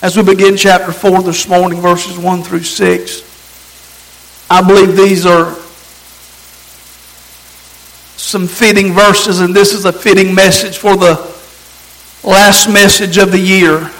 as 0.00 0.16
we 0.16 0.22
begin 0.22 0.56
chapter 0.56 0.92
4 0.92 1.22
this 1.22 1.48
morning, 1.48 1.80
verses 1.80 2.16
1 2.16 2.42
through 2.44 2.62
6. 2.62 4.46
I 4.48 4.62
believe 4.62 4.96
these 4.96 5.26
are 5.26 5.56
some 8.16 8.46
fitting 8.46 8.92
verses, 8.92 9.40
and 9.40 9.52
this 9.52 9.72
is 9.72 9.84
a 9.84 9.92
fitting 9.92 10.32
message 10.32 10.78
for 10.78 10.96
the 10.96 11.16
last 12.22 12.72
message 12.72 13.18
of 13.18 13.32
the 13.32 13.40
year. 13.40 13.90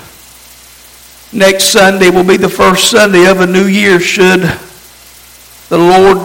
Next 1.32 1.64
Sunday 1.64 2.10
will 2.10 2.24
be 2.24 2.36
the 2.36 2.48
first 2.48 2.90
Sunday 2.90 3.26
of 3.28 3.40
a 3.40 3.46
new 3.46 3.66
year, 3.66 3.98
should 3.98 4.42
the 5.68 5.78
Lord 5.78 6.18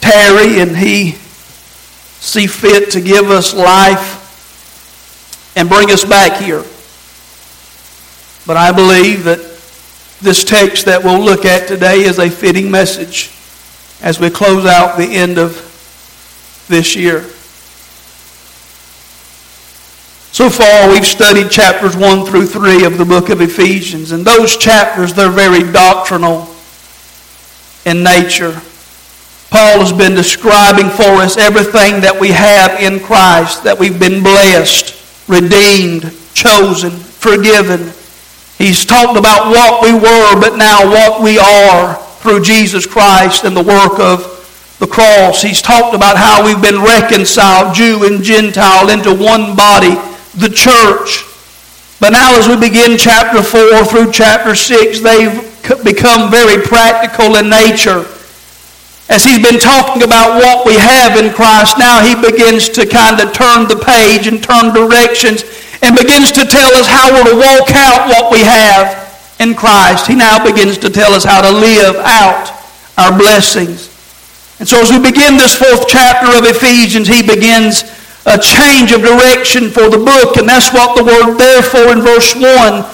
tarry 0.00 0.60
and 0.60 0.74
He 0.74 1.12
see 2.20 2.46
fit 2.46 2.90
to 2.92 3.02
give 3.02 3.30
us 3.30 3.52
life 3.52 4.16
and 5.56 5.68
bring 5.68 5.90
us 5.90 6.04
back 6.04 6.40
here. 6.40 6.64
But 8.50 8.56
I 8.56 8.72
believe 8.72 9.22
that 9.30 9.38
this 10.20 10.42
text 10.42 10.86
that 10.86 11.04
we'll 11.04 11.20
look 11.20 11.44
at 11.44 11.68
today 11.68 12.00
is 12.00 12.18
a 12.18 12.28
fitting 12.28 12.68
message 12.68 13.30
as 14.02 14.18
we 14.18 14.28
close 14.28 14.66
out 14.66 14.98
the 14.98 15.04
end 15.04 15.38
of 15.38 15.54
this 16.66 16.96
year. 16.96 17.20
So 20.32 20.50
far, 20.50 20.90
we've 20.90 21.06
studied 21.06 21.52
chapters 21.52 21.96
1 21.96 22.26
through 22.26 22.46
3 22.46 22.84
of 22.86 22.98
the 22.98 23.04
book 23.04 23.28
of 23.28 23.40
Ephesians, 23.40 24.10
and 24.10 24.24
those 24.24 24.56
chapters, 24.56 25.14
they're 25.14 25.30
very 25.30 25.70
doctrinal 25.70 26.48
in 27.86 28.02
nature. 28.02 28.60
Paul 29.50 29.78
has 29.78 29.92
been 29.92 30.16
describing 30.16 30.90
for 30.90 31.22
us 31.22 31.36
everything 31.36 32.00
that 32.00 32.18
we 32.18 32.30
have 32.30 32.80
in 32.80 32.98
Christ, 32.98 33.62
that 33.62 33.78
we've 33.78 34.00
been 34.00 34.24
blessed, 34.24 35.28
redeemed, 35.28 36.12
chosen, 36.34 36.90
forgiven, 36.90 37.92
He's 38.60 38.84
talked 38.84 39.16
about 39.16 39.48
what 39.48 39.80
we 39.80 39.94
were, 39.94 40.38
but 40.38 40.58
now 40.58 40.84
what 40.84 41.22
we 41.22 41.38
are 41.38 41.94
through 42.20 42.42
Jesus 42.42 42.84
Christ 42.84 43.44
and 43.44 43.56
the 43.56 43.62
work 43.62 43.98
of 43.98 44.76
the 44.78 44.86
cross. 44.86 45.40
He's 45.40 45.62
talked 45.62 45.96
about 45.96 46.18
how 46.18 46.44
we've 46.44 46.60
been 46.60 46.84
reconciled, 46.84 47.74
Jew 47.74 48.04
and 48.04 48.22
Gentile, 48.22 48.90
into 48.90 49.14
one 49.14 49.56
body, 49.56 49.96
the 50.36 50.52
church. 50.52 51.24
But 52.00 52.10
now, 52.10 52.36
as 52.36 52.48
we 52.48 52.60
begin 52.60 52.98
chapter 52.98 53.42
4 53.42 53.82
through 53.86 54.12
chapter 54.12 54.54
6, 54.54 55.00
they've 55.00 55.40
become 55.82 56.30
very 56.30 56.60
practical 56.60 57.36
in 57.36 57.48
nature. 57.48 58.04
As 59.08 59.24
he's 59.24 59.40
been 59.40 59.58
talking 59.58 60.02
about 60.02 60.36
what 60.36 60.66
we 60.66 60.74
have 60.74 61.16
in 61.16 61.32
Christ, 61.32 61.78
now 61.78 62.04
he 62.04 62.12
begins 62.14 62.68
to 62.76 62.84
kind 62.84 63.20
of 63.20 63.32
turn 63.32 63.68
the 63.68 63.80
page 63.80 64.26
and 64.26 64.44
turn 64.44 64.74
directions 64.74 65.44
and 65.82 65.96
begins 65.96 66.30
to 66.32 66.44
tell 66.44 66.70
us 66.76 66.86
how 66.86 67.12
we're 67.12 67.32
to 67.32 67.36
walk 67.36 67.70
out 67.72 68.08
what 68.08 68.32
we 68.32 68.40
have 68.40 69.00
in 69.40 69.54
Christ. 69.54 70.06
He 70.06 70.14
now 70.14 70.42
begins 70.44 70.76
to 70.78 70.90
tell 70.90 71.12
us 71.12 71.24
how 71.24 71.40
to 71.40 71.50
live 71.50 71.96
out 72.04 72.52
our 72.98 73.16
blessings. 73.16 73.88
And 74.60 74.68
so 74.68 74.76
as 74.80 74.90
we 74.92 75.00
begin 75.00 75.40
this 75.40 75.56
fourth 75.56 75.88
chapter 75.88 76.28
of 76.36 76.44
Ephesians, 76.44 77.08
he 77.08 77.24
begins 77.24 77.88
a 78.28 78.36
change 78.36 78.92
of 78.92 79.00
direction 79.00 79.72
for 79.72 79.88
the 79.88 79.96
book. 79.96 80.36
And 80.36 80.44
that's 80.44 80.68
what 80.68 80.92
the 80.96 81.04
word 81.04 81.40
therefore 81.40 81.96
in 81.96 82.04
verse 82.04 82.36
1 82.36 82.84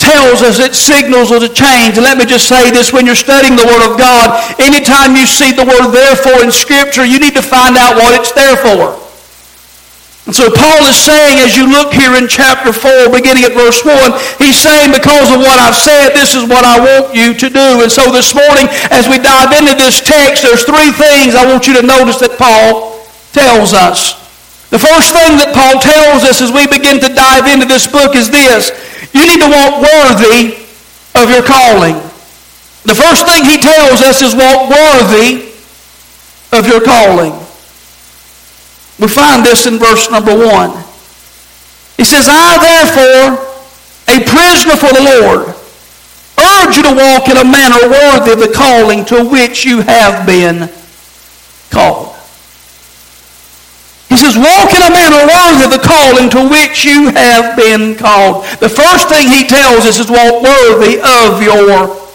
tells 0.00 0.40
us. 0.40 0.58
It 0.58 0.72
signals 0.72 1.28
a 1.30 1.44
change. 1.44 2.00
And 2.00 2.08
let 2.08 2.16
me 2.16 2.24
just 2.24 2.48
say 2.48 2.72
this, 2.72 2.90
when 2.90 3.04
you're 3.04 3.14
studying 3.14 3.54
the 3.54 3.68
Word 3.68 3.84
of 3.84 4.00
God, 4.00 4.32
anytime 4.56 5.14
you 5.14 5.28
see 5.28 5.52
the 5.52 5.68
word 5.68 5.92
therefore 5.92 6.42
in 6.42 6.50
Scripture, 6.50 7.04
you 7.04 7.20
need 7.20 7.36
to 7.36 7.44
find 7.44 7.76
out 7.76 8.00
what 8.00 8.16
it's 8.16 8.32
there 8.32 8.56
for. 8.56 8.96
And 10.30 10.36
so 10.38 10.46
Paul 10.46 10.86
is 10.86 10.94
saying, 10.94 11.42
as 11.42 11.58
you 11.58 11.66
look 11.66 11.90
here 11.90 12.14
in 12.14 12.30
chapter 12.30 12.70
4, 12.70 13.10
beginning 13.10 13.42
at 13.42 13.50
verse 13.50 13.82
1, 13.82 14.14
he's 14.38 14.62
saying, 14.62 14.94
because 14.94 15.26
of 15.26 15.42
what 15.42 15.58
I've 15.58 15.74
said, 15.74 16.14
this 16.14 16.38
is 16.38 16.46
what 16.46 16.62
I 16.62 16.78
want 16.78 17.10
you 17.18 17.34
to 17.34 17.50
do. 17.50 17.82
And 17.82 17.90
so 17.90 18.14
this 18.14 18.30
morning, 18.30 18.70
as 18.94 19.10
we 19.10 19.18
dive 19.18 19.50
into 19.50 19.74
this 19.74 19.98
text, 19.98 20.46
there's 20.46 20.62
three 20.62 20.94
things 20.94 21.34
I 21.34 21.42
want 21.50 21.66
you 21.66 21.74
to 21.74 21.82
notice 21.82 22.22
that 22.22 22.38
Paul 22.38 23.02
tells 23.34 23.74
us. 23.74 24.22
The 24.70 24.78
first 24.78 25.10
thing 25.10 25.34
that 25.42 25.50
Paul 25.50 25.82
tells 25.82 26.22
us 26.22 26.38
as 26.38 26.54
we 26.54 26.62
begin 26.70 27.02
to 27.02 27.10
dive 27.10 27.50
into 27.50 27.66
this 27.66 27.90
book 27.90 28.14
is 28.14 28.30
this. 28.30 28.70
You 29.10 29.26
need 29.26 29.42
to 29.42 29.50
walk 29.50 29.82
worthy 29.82 30.62
of 31.18 31.26
your 31.26 31.42
calling. 31.42 31.98
The 32.86 32.94
first 32.94 33.26
thing 33.26 33.50
he 33.50 33.58
tells 33.58 33.98
us 33.98 34.22
is 34.22 34.38
walk 34.38 34.70
worthy 34.70 35.50
of 36.54 36.70
your 36.70 36.86
calling. 36.86 37.34
We 39.00 39.08
find 39.08 39.44
this 39.44 39.66
in 39.66 39.78
verse 39.78 40.10
number 40.10 40.36
one. 40.36 40.70
He 41.96 42.04
says, 42.04 42.28
I 42.28 42.60
therefore, 42.60 43.48
a 44.12 44.20
prisoner 44.28 44.76
for 44.76 44.92
the 44.92 45.00
Lord, 45.00 45.56
urge 46.36 46.76
you 46.76 46.82
to 46.84 46.94
walk 46.94 47.28
in 47.28 47.36
a 47.36 47.44
manner 47.44 47.80
worthy 47.88 48.32
of 48.32 48.40
the 48.40 48.52
calling 48.54 49.04
to 49.06 49.24
which 49.24 49.64
you 49.64 49.80
have 49.80 50.26
been 50.26 50.68
called. 51.70 52.14
He 54.10 54.16
says, 54.16 54.36
walk 54.36 54.74
in 54.74 54.82
a 54.82 54.90
manner 54.90 55.24
worthy 55.24 55.64
of 55.64 55.70
the 55.70 55.86
calling 55.86 56.28
to 56.30 56.48
which 56.48 56.84
you 56.84 57.08
have 57.10 57.56
been 57.56 57.96
called. 57.96 58.44
The 58.60 58.68
first 58.68 59.08
thing 59.08 59.28
he 59.28 59.44
tells 59.46 59.86
us 59.86 59.98
is 59.98 60.10
walk 60.10 60.42
worthy 60.42 61.00
of 61.00 61.42
your. 61.42 62.09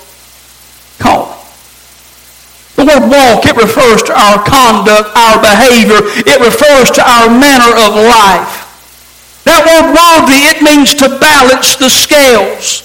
The 2.75 2.84
word 2.84 3.08
walk, 3.08 3.47
it 3.47 3.56
refers 3.56 4.03
to 4.03 4.13
our 4.13 4.44
conduct, 4.44 5.16
our 5.16 5.40
behavior. 5.40 6.03
It 6.28 6.44
refers 6.44 6.91
to 7.00 7.03
our 7.03 7.31
manner 7.31 7.72
of 7.72 7.96
life. 7.96 8.68
That 9.47 9.63
word 9.63 9.96
worthy, 9.96 10.44
it 10.52 10.59
means 10.59 10.91
to 11.00 11.08
balance 11.16 11.80
the 11.80 11.88
scales. 11.88 12.84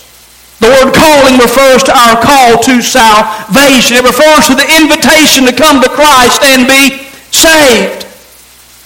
The 0.62 0.70
word 0.70 0.94
calling 0.94 1.42
refers 1.42 1.82
to 1.88 1.94
our 1.96 2.20
call 2.22 2.62
to 2.70 2.78
salvation. 2.78 3.98
It 3.98 4.06
refers 4.06 4.46
to 4.46 4.54
the 4.54 4.68
invitation 4.78 5.48
to 5.50 5.56
come 5.56 5.82
to 5.82 5.90
Christ 5.90 6.44
and 6.46 6.70
be 6.70 7.10
saved. 7.34 8.06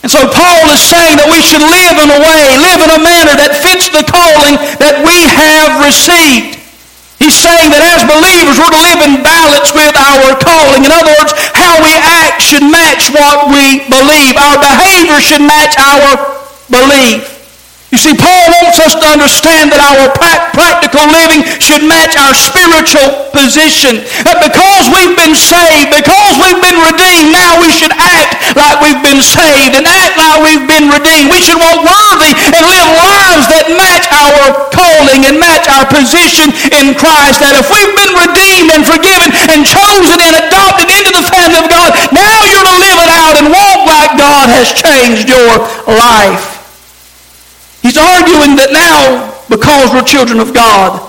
And 0.00 0.08
so 0.08 0.24
Paul 0.24 0.64
is 0.72 0.80
saying 0.80 1.20
that 1.20 1.28
we 1.28 1.44
should 1.44 1.64
live 1.64 1.96
in 2.00 2.08
a 2.12 2.20
way, 2.20 2.44
live 2.64 2.80
in 2.80 2.92
a 2.96 3.00
manner 3.02 3.34
that 3.36 3.60
fits 3.60 3.92
the 3.92 4.04
calling 4.08 4.56
that 4.80 5.04
we 5.04 5.16
have 5.28 5.84
received. 5.84 6.63
He's 7.18 7.36
saying 7.36 7.70
that 7.72 7.82
as 7.94 8.02
believers, 8.04 8.58
we're 8.58 8.74
to 8.74 8.84
live 8.84 9.00
in 9.06 9.22
balance 9.22 9.70
with 9.72 9.94
our 9.96 10.34
calling. 10.38 10.84
In 10.84 10.92
other 10.92 11.14
words, 11.18 11.32
how 11.54 11.78
we 11.82 11.94
act 11.98 12.42
should 12.42 12.66
match 12.66 13.10
what 13.10 13.50
we 13.50 13.86
believe. 13.90 14.34
Our 14.36 14.58
behavior 14.60 15.18
should 15.22 15.42
match 15.42 15.74
our 15.78 16.38
belief. 16.70 17.33
You 17.94 18.02
see, 18.10 18.18
Paul 18.18 18.50
wants 18.58 18.82
us 18.82 18.98
to 18.98 19.06
understand 19.06 19.70
that 19.70 19.78
our 19.78 20.10
practical 20.50 21.06
living 21.14 21.46
should 21.62 21.86
match 21.86 22.18
our 22.18 22.34
spiritual 22.34 23.30
position. 23.30 24.02
That 24.26 24.42
because 24.42 24.90
we've 24.90 25.14
been 25.14 25.38
saved, 25.38 25.94
because 25.94 26.34
we've 26.42 26.58
been 26.58 26.82
redeemed, 26.82 27.30
now 27.30 27.54
we 27.62 27.70
should 27.70 27.94
act 27.94 28.34
like 28.58 28.82
we've 28.82 28.98
been 28.98 29.22
saved 29.22 29.78
and 29.78 29.86
act 29.86 30.18
like 30.18 30.42
we've 30.42 30.66
been 30.66 30.90
redeemed. 30.90 31.30
We 31.30 31.38
should 31.38 31.54
walk 31.54 31.86
worthy 31.86 32.34
and 32.34 32.62
live 32.66 32.90
lives 32.98 33.46
that 33.54 33.70
match 33.78 34.10
our 34.10 34.74
calling 34.74 35.30
and 35.30 35.38
match 35.38 35.70
our 35.70 35.86
position 35.86 36.50
in 36.74 36.98
Christ. 36.98 37.46
That 37.46 37.54
if 37.54 37.70
we've 37.70 37.94
been 37.94 38.14
redeemed 38.26 38.74
and 38.74 38.82
forgiven 38.82 39.30
and 39.54 39.62
chosen 39.62 40.18
and 40.18 40.34
adopted 40.50 40.90
into 40.90 41.14
the 41.14 41.22
family 41.30 41.62
of 41.62 41.70
God, 41.70 41.94
now 42.10 42.42
you're 42.42 42.58
to 42.58 42.74
live 42.74 42.98
it 43.06 43.12
out 43.14 43.38
and 43.38 43.54
walk 43.54 43.86
like 43.86 44.18
God 44.18 44.50
has 44.50 44.74
changed 44.74 45.30
your 45.30 45.62
life. 45.86 46.53
He's 47.84 48.00
arguing 48.00 48.56
that 48.56 48.72
now, 48.72 49.36
because 49.52 49.92
we're 49.92 50.08
children 50.08 50.40
of 50.40 50.56
God, 50.56 51.04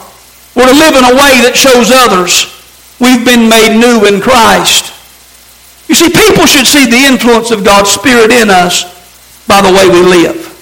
we're 0.60 0.68
to 0.68 0.76
live 0.76 1.00
in 1.00 1.08
a 1.08 1.16
way 1.16 1.40
that 1.48 1.56
shows 1.56 1.88
others 1.88 2.52
we've 3.00 3.24
been 3.24 3.48
made 3.48 3.80
new 3.80 4.04
in 4.04 4.20
Christ. 4.20 4.92
You 5.88 5.96
see, 5.96 6.12
people 6.12 6.44
should 6.44 6.68
see 6.68 6.84
the 6.84 7.08
influence 7.08 7.52
of 7.52 7.64
God's 7.64 7.92
Spirit 7.92 8.28
in 8.28 8.52
us 8.52 8.84
by 9.48 9.64
the 9.64 9.72
way 9.72 9.88
we 9.88 10.04
live. 10.04 10.55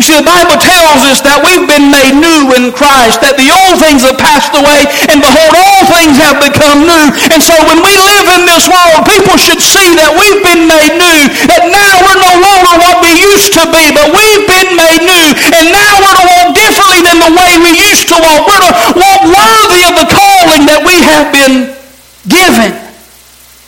You 0.00 0.08
see, 0.08 0.16
the 0.16 0.24
Bible 0.24 0.56
tells 0.56 1.04
us 1.12 1.20
that 1.28 1.44
we've 1.44 1.68
been 1.68 1.92
made 1.92 2.16
new 2.16 2.56
in 2.56 2.72
Christ, 2.72 3.20
that 3.20 3.36
the 3.36 3.52
old 3.52 3.76
things 3.84 4.00
have 4.00 4.16
passed 4.16 4.48
away, 4.56 4.88
and 5.12 5.20
behold, 5.20 5.52
all 5.52 5.84
things 5.92 6.16
have 6.16 6.40
become 6.40 6.88
new. 6.88 7.12
And 7.28 7.44
so 7.44 7.52
when 7.68 7.84
we 7.84 7.92
live 8.00 8.26
in 8.32 8.48
this 8.48 8.64
world, 8.64 9.04
people 9.04 9.36
should 9.36 9.60
see 9.60 9.92
that 10.00 10.16
we've 10.16 10.40
been 10.40 10.64
made 10.64 10.96
new, 10.96 11.20
that 11.52 11.68
now 11.68 12.00
we're 12.00 12.16
no 12.16 12.32
longer 12.32 12.80
what 12.80 13.04
we 13.04 13.12
used 13.12 13.52
to 13.60 13.68
be, 13.68 13.92
but 13.92 14.08
we've 14.08 14.48
been 14.48 14.72
made 14.72 15.04
new, 15.04 15.36
and 15.52 15.68
now 15.68 15.92
we're 16.00 16.16
to 16.16 16.26
walk 16.32 16.48
differently 16.56 17.04
than 17.04 17.20
the 17.20 17.32
way 17.36 17.60
we 17.60 17.72
used 17.92 18.08
to 18.08 18.16
walk. 18.16 18.48
We're 18.48 18.64
to 18.64 18.72
walk 18.96 19.20
worthy 19.28 19.84
of 19.84 20.00
the 20.00 20.08
calling 20.08 20.64
that 20.64 20.80
we 20.80 20.96
have 21.04 21.28
been 21.28 21.76
given. 22.24 22.72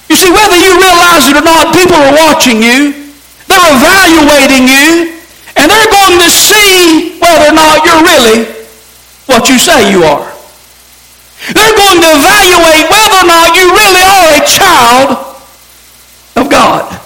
You 0.08 0.16
see, 0.16 0.32
whether 0.32 0.56
you 0.56 0.80
realize 0.80 1.28
it 1.28 1.36
or 1.36 1.44
not, 1.44 1.76
people 1.76 2.00
are 2.00 2.16
watching 2.24 2.64
you. 2.64 2.96
They're 3.52 3.68
evaluating 3.76 4.64
you. 4.64 5.20
And 5.52 5.68
they're 5.68 5.92
going 5.92 6.16
to 6.16 6.32
see 6.32 7.20
whether 7.20 7.52
or 7.52 7.52
not 7.52 7.84
you're 7.84 8.00
really 8.12 8.44
what 9.26 9.48
you 9.48 9.58
say 9.58 9.90
you 9.90 10.04
are. 10.04 10.28
They're 11.50 11.76
going 11.76 11.98
to 11.98 12.10
evaluate 12.12 12.86
whether 12.92 13.18
or 13.18 13.26
not 13.26 13.56
you 13.56 13.66
really 13.72 14.04
are 14.04 14.28
a 14.38 14.44
child 14.46 15.08
of 16.36 16.50
God. 16.50 17.00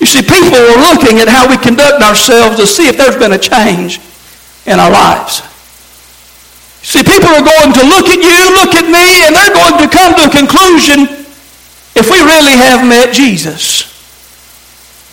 You 0.00 0.06
see, 0.06 0.22
people 0.22 0.56
are 0.56 0.80
looking 0.94 1.18
at 1.18 1.28
how 1.28 1.50
we 1.50 1.58
conduct 1.58 2.00
ourselves 2.02 2.56
to 2.56 2.66
see 2.66 2.88
if 2.88 2.96
there's 2.96 3.16
been 3.16 3.32
a 3.32 3.38
change 3.38 4.00
in 4.64 4.78
our 4.78 4.90
lives. 4.90 5.42
See, 6.86 7.02
people 7.02 7.28
are 7.28 7.44
going 7.44 7.72
to 7.74 7.84
look 7.84 8.06
at 8.06 8.22
you, 8.22 8.40
look 8.54 8.72
at 8.78 8.86
me, 8.86 9.26
and 9.26 9.34
they're 9.34 9.52
going 9.52 9.76
to 9.82 9.88
come 9.90 10.14
to 10.14 10.24
a 10.24 10.30
conclusion 10.30 11.26
if 11.98 12.08
we 12.08 12.22
really 12.22 12.56
have 12.56 12.86
met 12.86 13.12
Jesus. 13.12 13.97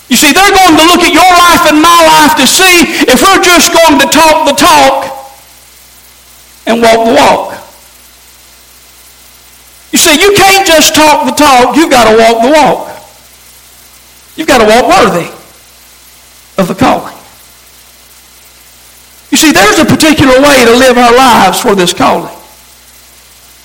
You 0.09 0.15
see, 0.15 0.31
they're 0.31 0.53
going 0.53 0.77
to 0.77 0.85
look 0.85 1.01
at 1.01 1.13
your 1.13 1.31
life 1.33 1.65
and 1.65 1.81
my 1.81 1.99
life 2.05 2.37
to 2.37 2.45
see 2.45 3.05
if 3.09 3.21
we're 3.21 3.41
just 3.41 3.73
going 3.73 3.97
to 3.99 4.07
talk 4.07 4.45
the 4.45 4.53
talk 4.53 5.11
and 6.67 6.81
walk 6.81 7.05
the 7.05 7.13
walk. 7.13 7.65
You 9.91 9.97
see, 9.97 10.19
you 10.19 10.33
can't 10.35 10.67
just 10.67 10.93
talk 10.93 11.25
the 11.25 11.31
talk, 11.31 11.75
you've 11.75 11.89
got 11.89 12.11
to 12.11 12.17
walk 12.17 12.43
the 12.43 12.51
walk. 12.51 13.01
You've 14.35 14.47
got 14.47 14.59
to 14.59 14.65
walk 14.65 14.89
worthy 14.89 15.31
of 16.57 16.67
the 16.67 16.75
calling. 16.75 17.15
You 19.31 19.37
see, 19.37 19.51
there's 19.51 19.79
a 19.79 19.85
particular 19.85 20.39
way 20.41 20.65
to 20.65 20.71
live 20.71 20.97
our 20.97 21.15
lives 21.15 21.61
for 21.61 21.75
this 21.75 21.93
calling. 21.93 22.35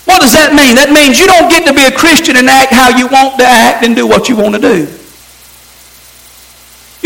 What 0.05 0.23
does 0.23 0.33
that 0.33 0.55
mean? 0.55 0.77
That 0.77 0.91
means 0.91 1.21
you 1.21 1.27
don't 1.27 1.51
get 1.51 1.67
to 1.67 1.75
be 1.75 1.85
a 1.85 1.93
Christian 1.93 2.37
and 2.37 2.49
act 2.49 2.73
how 2.73 2.89
you 2.97 3.07
want 3.07 3.39
to 3.39 3.45
act 3.45 3.85
and 3.85 3.95
do 3.95 4.07
what 4.07 4.29
you 4.29 4.37
want 4.37 4.55
to 4.55 4.61
do. 4.61 5.00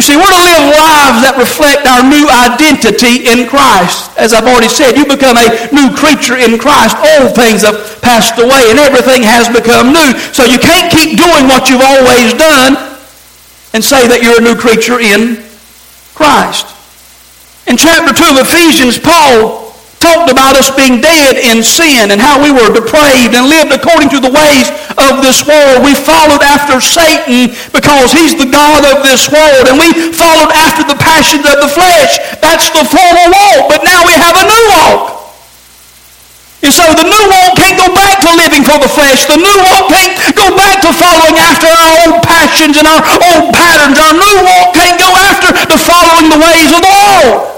See, 0.04 0.20
we're 0.20 0.28
to 0.28 0.44
live 0.44 0.68
lives 0.68 1.24
that 1.24 1.40
reflect 1.40 1.88
our 1.88 2.04
new 2.04 2.28
identity 2.28 3.24
in 3.24 3.48
Christ. 3.48 4.12
As 4.20 4.36
I've 4.36 4.44
already 4.44 4.68
said, 4.68 5.00
you 5.00 5.08
become 5.08 5.40
a 5.40 5.48
new 5.72 5.96
creature 5.96 6.36
in 6.36 6.60
Christ. 6.60 6.92
Old 7.16 7.32
things 7.32 7.64
have 7.64 7.80
passed 8.04 8.36
away 8.36 8.68
and 8.68 8.76
everything 8.76 9.24
has 9.24 9.48
become 9.48 9.96
new. 9.96 10.12
So 10.36 10.44
you 10.44 10.60
can't 10.60 10.92
keep 10.92 11.16
doing 11.16 11.48
what 11.48 11.72
you've 11.72 11.80
always 11.80 12.36
done 12.36 13.00
and 13.72 13.80
say 13.80 14.04
that 14.04 14.20
you're 14.20 14.36
a 14.36 14.44
new 14.44 14.52
creature 14.52 15.00
in 15.00 15.40
Christ. 16.12 16.68
In 17.64 17.80
chapter 17.80 18.12
2 18.12 18.36
of 18.36 18.44
Ephesians, 18.44 19.00
Paul 19.00 19.63
talked 20.04 20.28
about 20.28 20.52
us 20.52 20.68
being 20.68 21.00
dead 21.00 21.40
in 21.40 21.64
sin 21.64 22.12
and 22.12 22.20
how 22.20 22.36
we 22.36 22.52
were 22.52 22.68
depraved 22.68 23.32
and 23.32 23.48
lived 23.48 23.72
according 23.72 24.12
to 24.12 24.20
the 24.20 24.28
ways 24.28 24.68
of 25.00 25.24
this 25.24 25.40
world. 25.48 25.80
We 25.80 25.96
followed 25.96 26.44
after 26.44 26.76
Satan 26.84 27.56
because 27.72 28.12
he's 28.12 28.36
the 28.36 28.44
God 28.44 28.84
of 28.84 29.00
this 29.00 29.32
world 29.32 29.64
and 29.72 29.80
we 29.80 30.12
followed 30.12 30.52
after 30.52 30.84
the 30.84 31.00
passions 31.00 31.48
of 31.48 31.56
the 31.56 31.72
flesh. 31.72 32.20
That's 32.44 32.68
the 32.76 32.84
former 32.84 33.26
walk, 33.32 33.72
but 33.72 33.80
now 33.80 34.04
we 34.04 34.12
have 34.12 34.36
a 34.36 34.44
new 34.44 34.64
walk. 34.76 35.24
And 36.60 36.72
so 36.72 36.84
the 36.96 37.04
new 37.04 37.24
walk 37.28 37.56
can't 37.60 37.76
go 37.76 37.88
back 37.92 38.20
to 38.24 38.30
living 38.40 38.64
for 38.64 38.76
the 38.80 38.88
flesh. 38.88 39.24
The 39.24 39.40
new 39.40 39.56
walk 39.72 39.88
can't 39.88 40.16
go 40.36 40.52
back 40.56 40.84
to 40.84 40.92
following 40.92 41.36
after 41.40 41.68
our 41.68 41.92
old 42.04 42.24
passions 42.24 42.76
and 42.76 42.88
our 42.88 43.04
old 43.04 43.52
patterns. 43.52 43.96
Our 44.00 44.16
new 44.16 44.36
walk 44.48 44.76
can't 44.76 44.96
go 45.00 45.12
after 45.12 45.48
the 45.68 45.76
following 45.80 46.28
the 46.28 46.40
ways 46.40 46.72
of 46.72 46.80
the 46.80 46.92
world. 46.92 47.53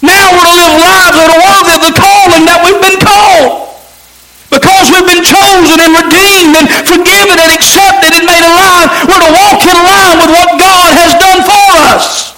Now 0.00 0.32
we're 0.32 0.48
to 0.48 0.56
live 0.56 0.76
lives 0.80 1.16
that 1.16 1.28
are 1.28 1.42
worthy 1.44 1.74
of 1.76 1.82
the 1.84 1.94
calling 1.96 2.44
that 2.48 2.60
we've 2.64 2.80
been 2.80 3.00
called. 3.00 3.68
Because 4.50 4.90
we've 4.90 5.06
been 5.06 5.22
chosen 5.22 5.78
and 5.78 5.92
redeemed 5.94 6.54
and 6.58 6.66
forgiven 6.82 7.38
and 7.38 7.50
accepted 7.54 8.10
and 8.18 8.26
made 8.26 8.42
alive, 8.42 8.88
we're 9.06 9.22
to 9.22 9.30
walk 9.30 9.62
in 9.62 9.78
line 9.78 10.16
with 10.18 10.30
what 10.34 10.48
God 10.58 10.90
has 10.98 11.12
done 11.22 11.40
for 11.46 11.68
us. 11.94 12.34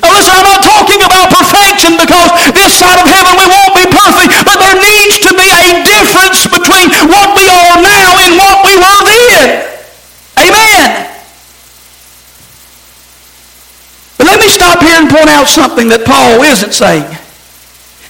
Now 0.00 0.08
listen, 0.16 0.32
I'm 0.32 0.48
not 0.48 0.64
talking 0.64 1.04
about 1.04 1.28
perfection 1.28 2.00
because 2.00 2.32
this 2.56 2.80
side 2.80 2.96
of 2.96 3.04
heaven 3.04 3.36
we 3.36 3.44
won't 3.44 3.74
be 3.76 3.86
perfect, 3.92 4.32
but 4.48 4.56
there 4.56 4.78
needs 4.80 5.20
to 5.20 5.36
be 5.36 5.52
a 5.52 5.84
difference 5.84 6.48
between 6.48 6.88
what 7.12 7.36
we 7.36 7.44
are 7.44 7.76
now 7.76 8.08
and 8.24 8.32
what 8.40 8.64
we 8.64 8.72
were 8.80 9.00
then. 9.04 9.68
Amen. 10.40 11.12
But 14.16 14.26
let 14.26 14.31
me 14.42 14.50
stop 14.50 14.82
here 14.82 14.98
and 14.98 15.06
point 15.06 15.30
out 15.30 15.46
something 15.46 15.86
that 15.94 16.02
Paul 16.02 16.42
isn't 16.42 16.74
saying. 16.74 17.06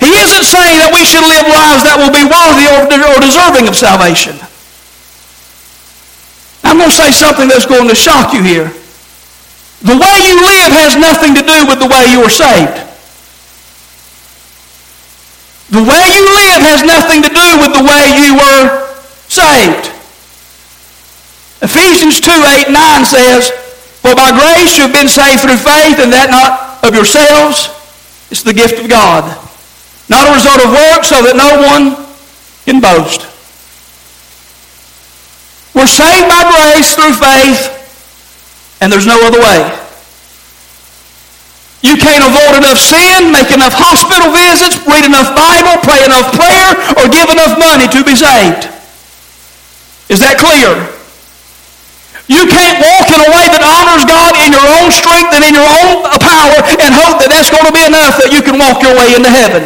He 0.00 0.10
isn't 0.18 0.48
saying 0.48 0.80
that 0.82 0.90
we 0.90 1.04
should 1.04 1.22
live 1.22 1.46
lives 1.46 1.84
that 1.86 2.00
will 2.00 2.10
be 2.10 2.26
worthy 2.26 2.66
or, 2.66 2.88
deserving 3.20 3.68
of 3.68 3.76
salvation. 3.76 4.34
I'm 6.64 6.80
going 6.80 6.90
to 6.90 6.96
say 6.96 7.12
something 7.12 7.46
that's 7.46 7.68
going 7.68 7.86
to 7.86 7.94
shock 7.94 8.34
you 8.34 8.42
here. 8.42 8.72
The 9.84 9.94
way 9.94 10.14
you 10.26 10.40
live 10.42 10.72
has 10.74 10.98
nothing 10.98 11.36
to 11.38 11.44
do 11.44 11.70
with 11.70 11.78
the 11.78 11.86
way 11.86 12.10
you 12.10 12.24
are 12.24 12.32
saved. 12.32 12.82
The 15.70 15.84
way 15.84 16.04
you 16.12 16.24
live 16.34 16.60
has 16.66 16.82
nothing 16.82 17.22
to 17.22 17.30
do 17.30 17.48
with 17.62 17.72
the 17.76 17.84
way 17.84 18.02
you 18.18 18.36
were 18.36 18.66
saved. 19.30 19.90
Ephesians 21.62 22.18
2, 22.18 22.30
8, 22.66 22.72
9 22.74 23.04
says, 23.04 23.61
for 24.02 24.14
by 24.18 24.34
grace 24.34 24.76
you 24.76 24.84
have 24.84 24.92
been 24.92 25.08
saved 25.08 25.46
through 25.46 25.62
faith, 25.62 26.02
and 26.02 26.12
that 26.12 26.28
not 26.28 26.82
of 26.82 26.94
yourselves. 26.94 27.70
It's 28.34 28.42
the 28.42 28.52
gift 28.52 28.82
of 28.82 28.90
God. 28.90 29.22
Not 30.10 30.26
a 30.26 30.34
result 30.34 30.58
of 30.58 30.74
works, 30.74 31.08
so 31.08 31.22
that 31.22 31.38
no 31.38 31.62
one 31.62 31.94
can 32.66 32.82
boast. 32.82 33.30
We're 35.72 35.88
saved 35.88 36.28
by 36.28 36.42
grace 36.50 36.92
through 36.98 37.14
faith, 37.14 37.70
and 38.82 38.92
there's 38.92 39.06
no 39.06 39.16
other 39.22 39.40
way. 39.40 39.62
You 41.82 41.96
can't 41.96 42.22
avoid 42.22 42.58
enough 42.58 42.78
sin, 42.78 43.32
make 43.32 43.50
enough 43.50 43.74
hospital 43.74 44.30
visits, 44.30 44.78
read 44.86 45.06
enough 45.06 45.34
Bible, 45.34 45.78
pray 45.82 46.04
enough 46.04 46.30
prayer, 46.34 46.74
or 46.98 47.10
give 47.10 47.30
enough 47.30 47.58
money 47.58 47.86
to 47.86 48.04
be 48.04 48.14
saved. 48.14 48.70
Is 50.10 50.20
that 50.20 50.36
clear? 50.38 50.91
You 52.30 52.46
can't 52.46 52.78
walk 52.78 53.10
in 53.10 53.18
a 53.18 53.30
way 53.34 53.46
that 53.50 53.62
honors 53.66 54.06
God 54.06 54.38
in 54.46 54.54
your 54.54 54.66
own 54.78 54.88
strength 54.94 55.34
and 55.34 55.42
in 55.42 55.54
your 55.58 55.66
own 55.66 56.06
power 56.22 56.58
and 56.78 56.90
hope 56.94 57.18
that 57.18 57.28
that's 57.28 57.50
going 57.50 57.66
to 57.66 57.74
be 57.74 57.82
enough 57.82 58.18
that 58.22 58.30
you 58.30 58.42
can 58.42 58.58
walk 58.58 58.78
your 58.82 58.94
way 58.94 59.14
into 59.14 59.28
heaven. 59.28 59.62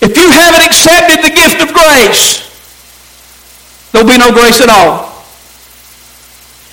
If 0.00 0.16
you 0.16 0.28
haven't 0.28 0.64
accepted 0.64 1.24
the 1.24 1.32
gift 1.32 1.60
of 1.60 1.72
grace, 1.72 2.44
there'll 3.92 4.08
be 4.08 4.18
no 4.18 4.32
grace 4.32 4.60
at 4.60 4.68
all. 4.68 5.12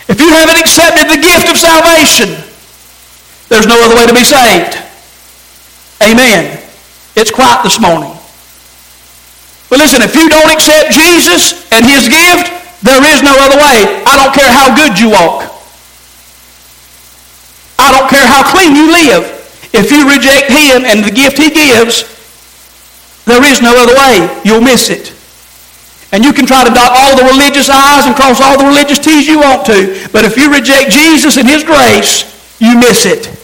If 0.07 0.19
you 0.19 0.29
haven't 0.31 0.59
accepted 0.59 1.07
the 1.07 1.21
gift 1.21 1.47
of 1.47 1.57
salvation, 1.57 2.35
there's 3.47 3.67
no 3.67 3.79
other 3.83 3.95
way 3.95 4.07
to 4.07 4.13
be 4.13 4.23
saved. 4.23 4.75
Amen. 6.01 6.59
It's 7.15 7.31
quiet 7.31 7.63
this 7.63 7.79
morning. 7.79 8.20
But 9.71 9.79
listen, 9.79 10.03
if 10.03 10.11
you 10.19 10.27
don't 10.27 10.51
accept 10.51 10.91
Jesus 10.91 11.63
and 11.71 11.87
his 11.87 12.11
gift, 12.11 12.51
there 12.83 12.99
is 13.07 13.23
no 13.23 13.31
other 13.39 13.55
way. 13.55 14.03
I 14.03 14.19
don't 14.19 14.35
care 14.35 14.51
how 14.51 14.75
good 14.75 14.99
you 14.99 15.15
walk. 15.15 15.47
I 17.79 17.87
don't 17.95 18.11
care 18.11 18.27
how 18.27 18.43
clean 18.51 18.75
you 18.75 18.91
live. 18.91 19.23
If 19.71 19.87
you 19.87 20.03
reject 20.11 20.51
him 20.51 20.83
and 20.83 21.07
the 21.07 21.09
gift 21.09 21.39
he 21.39 21.49
gives, 21.49 22.03
there 23.23 23.39
is 23.47 23.61
no 23.63 23.71
other 23.79 23.95
way. 23.95 24.27
You'll 24.43 24.59
miss 24.59 24.91
it. 24.91 25.15
And 26.11 26.25
you 26.25 26.33
can 26.33 26.45
try 26.45 26.67
to 26.67 26.73
dot 26.73 26.91
all 26.91 27.15
the 27.15 27.23
religious 27.23 27.69
I's 27.71 28.05
and 28.05 28.13
cross 28.13 28.41
all 28.43 28.59
the 28.59 28.67
religious 28.67 28.99
T's 28.99 29.25
you 29.25 29.39
want 29.39 29.65
to. 29.67 30.09
But 30.11 30.25
if 30.25 30.35
you 30.35 30.51
reject 30.51 30.91
Jesus 30.91 31.37
and 31.37 31.47
his 31.47 31.63
grace, 31.63 32.27
you 32.59 32.77
miss 32.77 33.05
it. 33.05 33.40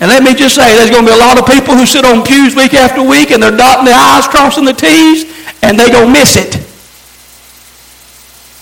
And 0.00 0.06
let 0.10 0.22
me 0.22 0.34
just 0.34 0.54
say, 0.54 0.76
there's 0.78 0.90
going 0.90 1.04
to 1.04 1.10
be 1.10 1.16
a 1.16 1.18
lot 1.18 1.38
of 1.38 1.46
people 1.46 1.74
who 1.74 1.84
sit 1.84 2.04
on 2.04 2.22
pews 2.22 2.54
week 2.54 2.74
after 2.74 3.02
week 3.02 3.34
and 3.34 3.42
they're 3.42 3.56
dotting 3.56 3.84
the 3.84 3.92
I's, 3.92 4.28
crossing 4.30 4.64
the 4.64 4.72
T's, 4.72 5.26
and 5.62 5.74
they're 5.78 5.90
going 5.90 6.06
to 6.06 6.14
miss 6.14 6.38
it. 6.38 6.54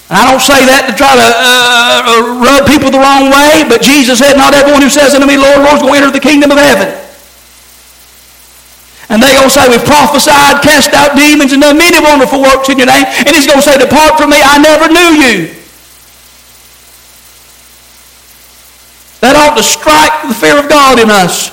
And 0.09 0.16
I 0.16 0.25
don't 0.25 0.40
say 0.40 0.64
that 0.64 0.88
to 0.88 0.95
try 0.97 1.12
to 1.12 1.28
uh, 1.28 1.45
uh, 2.09 2.40
rub 2.40 2.64
people 2.64 2.88
the 2.88 3.02
wrong 3.02 3.28
way, 3.28 3.69
but 3.69 3.83
Jesus 3.83 4.23
said, 4.23 4.38
not 4.38 4.55
everyone 4.55 4.81
who 4.81 4.88
says 4.88 5.12
unto 5.12 5.26
me, 5.26 5.37
Lord, 5.37 5.61
Lord, 5.61 5.76
is 5.76 5.83
going 5.85 5.99
to 5.99 6.09
enter 6.09 6.14
the 6.14 6.23
kingdom 6.23 6.55
of 6.55 6.57
heaven. 6.57 6.88
And 9.12 9.23
they're 9.23 9.37
going 9.37 9.50
to 9.50 9.55
say, 9.55 9.69
we've 9.69 9.85
prophesied, 9.85 10.64
cast 10.64 10.97
out 10.97 11.14
demons, 11.14 11.52
and 11.52 11.62
done 11.62 11.76
many 11.76 12.00
wonderful 12.00 12.40
works 12.40 12.73
in 12.73 12.78
your 12.78 12.88
name. 12.88 13.05
And 13.05 13.31
he's 13.37 13.47
going 13.47 13.61
to 13.61 13.66
say, 13.66 13.76
depart 13.78 14.16
from 14.16 14.31
me, 14.31 14.40
I 14.40 14.57
never 14.57 14.88
knew 14.88 15.11
you. 15.21 15.35
That 19.21 19.37
to 19.56 19.62
strike 19.62 20.28
the 20.28 20.34
fear 20.34 20.58
of 20.58 20.68
God 20.68 20.98
in 20.98 21.10
us. 21.10 21.50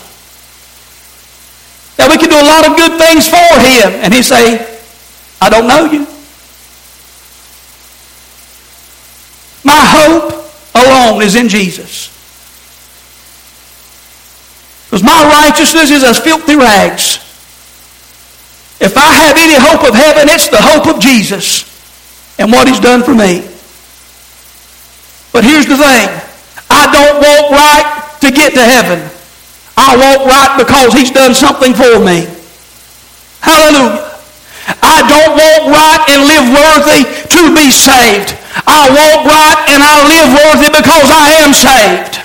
That 1.98 2.10
we 2.10 2.17
can 2.17 2.29
do 2.29 2.38
a 2.38 2.48
lot 2.48 2.67
of 2.67 2.75
good 2.75 3.00
things 3.00 3.27
for 3.27 3.38
Him. 3.60 4.03
And 4.03 4.13
He 4.13 4.22
say, 4.24 4.79
I 5.41 5.50
don't 5.50 5.67
know 5.67 5.86
you. 5.86 6.07
My 9.63 9.79
hope 9.79 10.43
alone 10.75 11.22
is 11.22 11.36
in 11.36 11.48
Jesus. 11.50 12.10
Because 14.86 15.03
my 15.03 15.24
righteousness 15.24 15.91
is 15.91 16.03
as 16.03 16.19
filthy 16.19 16.55
rags. 16.55 17.17
If 18.79 18.98
I 18.98 19.13
have 19.25 19.38
any 19.38 19.55
hope 19.55 19.88
of 19.88 19.95
heaven, 19.95 20.27
it's 20.29 20.50
the 20.50 20.60
hope 20.60 20.93
of 20.93 21.01
Jesus 21.01 21.69
and 22.38 22.51
what 22.51 22.67
He's 22.67 22.79
done 22.79 23.03
for 23.03 23.15
me. 23.15 23.48
But 25.31 25.43
here's 25.43 25.65
the 25.65 25.77
thing. 25.77 26.23
I 26.84 26.92
don't 26.92 27.18
walk 27.24 27.46
right 27.56 27.88
to 28.20 28.28
get 28.28 28.52
to 28.60 28.63
heaven. 28.63 29.00
I 29.80 29.96
walk 29.96 30.28
right 30.28 30.54
because 30.60 30.92
he's 30.92 31.12
done 31.12 31.34
something 31.34 31.72
for 31.72 31.96
me. 32.04 32.28
Hallelujah. 33.40 34.12
I 34.84 35.00
don't 35.08 35.32
walk 35.32 35.63
right 35.72 36.04
and 36.12 36.28
live 36.28 36.48
worthy 36.52 37.08
to 37.08 37.42
be 37.56 37.72
saved. 37.72 38.36
I 38.68 38.92
walk 38.92 39.24
right 39.24 39.63
and 39.72 39.80
I 39.80 39.96
live 40.12 40.30
worthy 40.36 40.70
because 40.75 41.08
I 41.08 41.40
am 41.40 41.56
saved. 41.56 42.23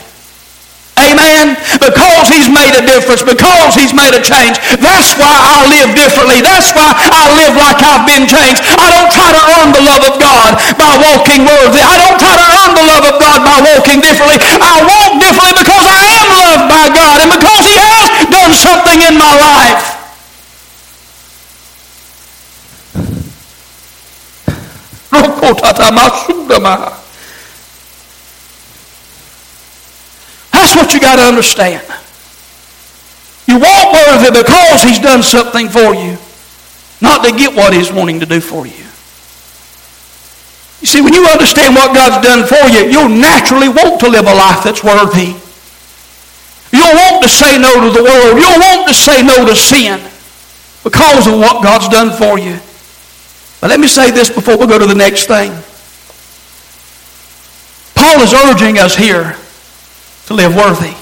Amen? 0.99 1.55
Because 1.79 2.27
he's 2.27 2.51
made 2.51 2.75
a 2.75 2.83
difference, 2.83 3.23
because 3.23 3.75
he's 3.79 3.95
made 3.95 4.11
a 4.15 4.23
change. 4.23 4.59
That's 4.83 5.15
why 5.15 5.31
I 5.31 5.67
live 5.71 5.95
differently. 5.95 6.43
That's 6.43 6.75
why 6.75 6.91
I 6.91 7.31
live 7.39 7.55
like 7.55 7.79
I've 7.79 8.05
been 8.05 8.27
changed. 8.27 8.63
I 8.75 8.87
don't 8.91 9.11
try 9.15 9.31
to 9.31 9.43
earn 9.59 9.71
the 9.71 9.85
love 9.87 10.03
of 10.03 10.19
God 10.19 10.59
by 10.75 10.93
walking 10.99 11.47
worthy. 11.47 11.83
I 11.83 11.95
don't 12.03 12.19
try 12.19 12.35
to 12.35 12.47
earn 12.63 12.73
the 12.75 12.87
love 12.87 13.05
of 13.07 13.17
God 13.23 13.39
by 13.47 13.59
walking 13.63 14.03
differently. 14.03 14.39
I 14.43 14.75
walk 14.83 15.23
differently 15.23 15.55
because 15.63 15.87
I 15.87 16.03
am 16.19 16.27
loved 16.35 16.67
by 16.67 16.85
God 16.91 17.17
and 17.23 17.31
because 17.31 17.63
he 17.63 17.77
has 17.79 18.07
done 18.27 18.53
something 18.55 18.99
in 19.07 19.15
my 19.15 19.35
life. 19.39 19.99
That's 30.69 30.77
what 30.77 30.93
you 30.93 31.01
got 31.01 31.17
to 31.17 31.23
understand. 31.23 31.81
You 33.49 33.57
walk 33.57 33.89
worthy 33.89 34.29
because 34.37 34.83
he's 34.83 34.99
done 34.99 35.23
something 35.23 35.71
for 35.71 35.97
you, 35.97 36.19
not 37.01 37.25
to 37.25 37.33
get 37.33 37.57
what 37.57 37.73
he's 37.73 37.91
wanting 37.91 38.21
to 38.21 38.27
do 38.27 38.39
for 38.39 38.67
you. 38.67 38.85
You 40.85 40.87
see, 40.87 41.01
when 41.01 41.15
you 41.15 41.25
understand 41.25 41.75
what 41.75 41.97
God's 41.97 42.21
done 42.21 42.45
for 42.45 42.69
you, 42.69 42.85
you'll 42.85 43.09
naturally 43.09 43.71
want 43.71 43.99
to 44.01 44.11
live 44.11 44.27
a 44.27 44.35
life 44.35 44.63
that's 44.63 44.85
worthy. 44.85 45.33
You'll 46.71 46.97
want 47.01 47.23
to 47.23 47.31
say 47.31 47.57
no 47.57 47.73
to 47.73 47.91
the 47.91 48.05
world. 48.05 48.37
You'll 48.37 48.61
want 48.61 48.89
to 48.89 48.95
say 48.95 49.23
no 49.23 49.47
to 49.49 49.57
sin 49.57 50.05
because 50.85 51.27
of 51.27 51.41
what 51.41 51.65
God's 51.65 51.89
done 51.89 52.13
for 52.13 52.39
you. 52.39 52.61
But 53.63 53.71
let 53.71 53.81
me 53.81 53.89
say 53.89 54.11
this 54.11 54.29
before 54.29 54.59
we 54.59 54.67
go 54.67 54.79
to 54.79 54.87
the 54.87 54.95
next 54.95 55.29
thing. 55.29 55.49
Paul 57.95 58.21
is 58.21 58.35
urging 58.35 58.77
us 58.77 58.95
here 58.95 59.35
to 60.29 60.35
live 60.35 60.55
worthy. 60.55 60.93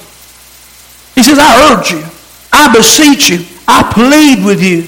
He 1.16 1.23
says, 1.25 1.37
I 1.40 1.75
urge 1.75 1.90
you, 1.90 2.04
I 2.52 2.73
beseech 2.73 3.28
you, 3.28 3.45
I 3.66 3.83
plead 3.92 4.45
with 4.47 4.62
you 4.62 4.85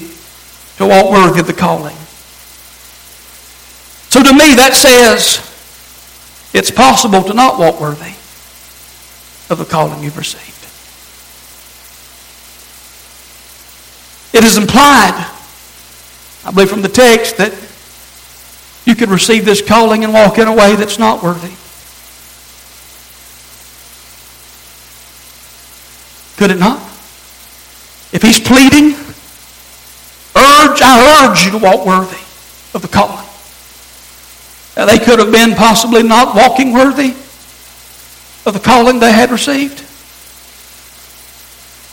to 0.77 0.87
walk 0.87 1.11
worthy 1.11 1.41
of 1.41 1.47
the 1.47 1.53
calling. 1.53 1.97
So 4.09 4.23
to 4.23 4.31
me, 4.31 4.55
that 4.55 4.75
says 4.75 5.45
it's 6.53 6.71
possible 6.71 7.21
to 7.23 7.33
not 7.33 7.59
walk 7.59 7.81
worthy 7.81 8.15
of 9.49 9.57
the 9.57 9.65
calling 9.65 10.01
you've 10.01 10.17
received. 10.17 10.55
It 14.33 14.45
is 14.45 14.55
implied, 14.55 15.29
I 16.45 16.51
believe 16.51 16.69
from 16.69 16.81
the 16.81 16.87
text, 16.87 17.35
that 17.37 17.51
you 18.85 18.95
could 18.95 19.09
receive 19.09 19.43
this 19.43 19.61
calling 19.61 20.05
and 20.05 20.13
walk 20.13 20.37
in 20.37 20.47
a 20.47 20.55
way 20.55 20.77
that's 20.77 20.97
not 20.97 21.21
worthy. 21.21 21.51
Could 26.39 26.51
it 26.51 26.57
not? 26.57 26.79
If 28.13 28.21
he's 28.21 28.39
pleading, 28.39 28.95
urge, 30.33 30.79
I 30.81 31.27
urge 31.27 31.43
you 31.43 31.51
to 31.51 31.57
walk 31.57 31.85
worthy 31.85 32.23
of 32.73 32.81
the 32.81 32.87
calling. 32.87 33.27
Now, 34.77 34.85
they 34.85 35.03
could 35.03 35.19
have 35.19 35.33
been 35.33 35.53
possibly 35.53 36.01
not 36.01 36.37
walking 36.37 36.71
worthy 36.71 37.09
of 38.45 38.53
the 38.53 38.59
calling 38.61 38.99
they 38.99 39.11
had 39.11 39.31
received. 39.31 39.83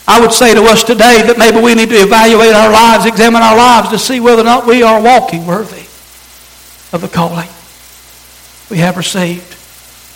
I 0.07 0.21
would 0.21 0.33
say 0.33 0.55
to 0.55 0.63
us 0.63 0.85
today 0.85 1.23
that 1.27 1.39
maybe 1.39 1.61
we 1.61 1.75
need 1.75 1.89
to 1.89 1.97
evaluate 1.97 2.55
our 2.55 2.71
lives, 2.71 3.05
examine 3.05 3.43
our 3.43 3.57
lives 3.57 3.89
to 3.89 3.99
see 3.99 4.21
whether 4.21 4.43
or 4.43 4.45
not 4.45 4.65
we 4.65 4.85
are 4.85 5.03
walking 5.03 5.45
worthy 5.45 5.89
of 6.93 7.01
the 7.01 7.09
calling 7.09 7.49
we 8.71 8.79
have 8.79 8.97
received. 8.97 9.57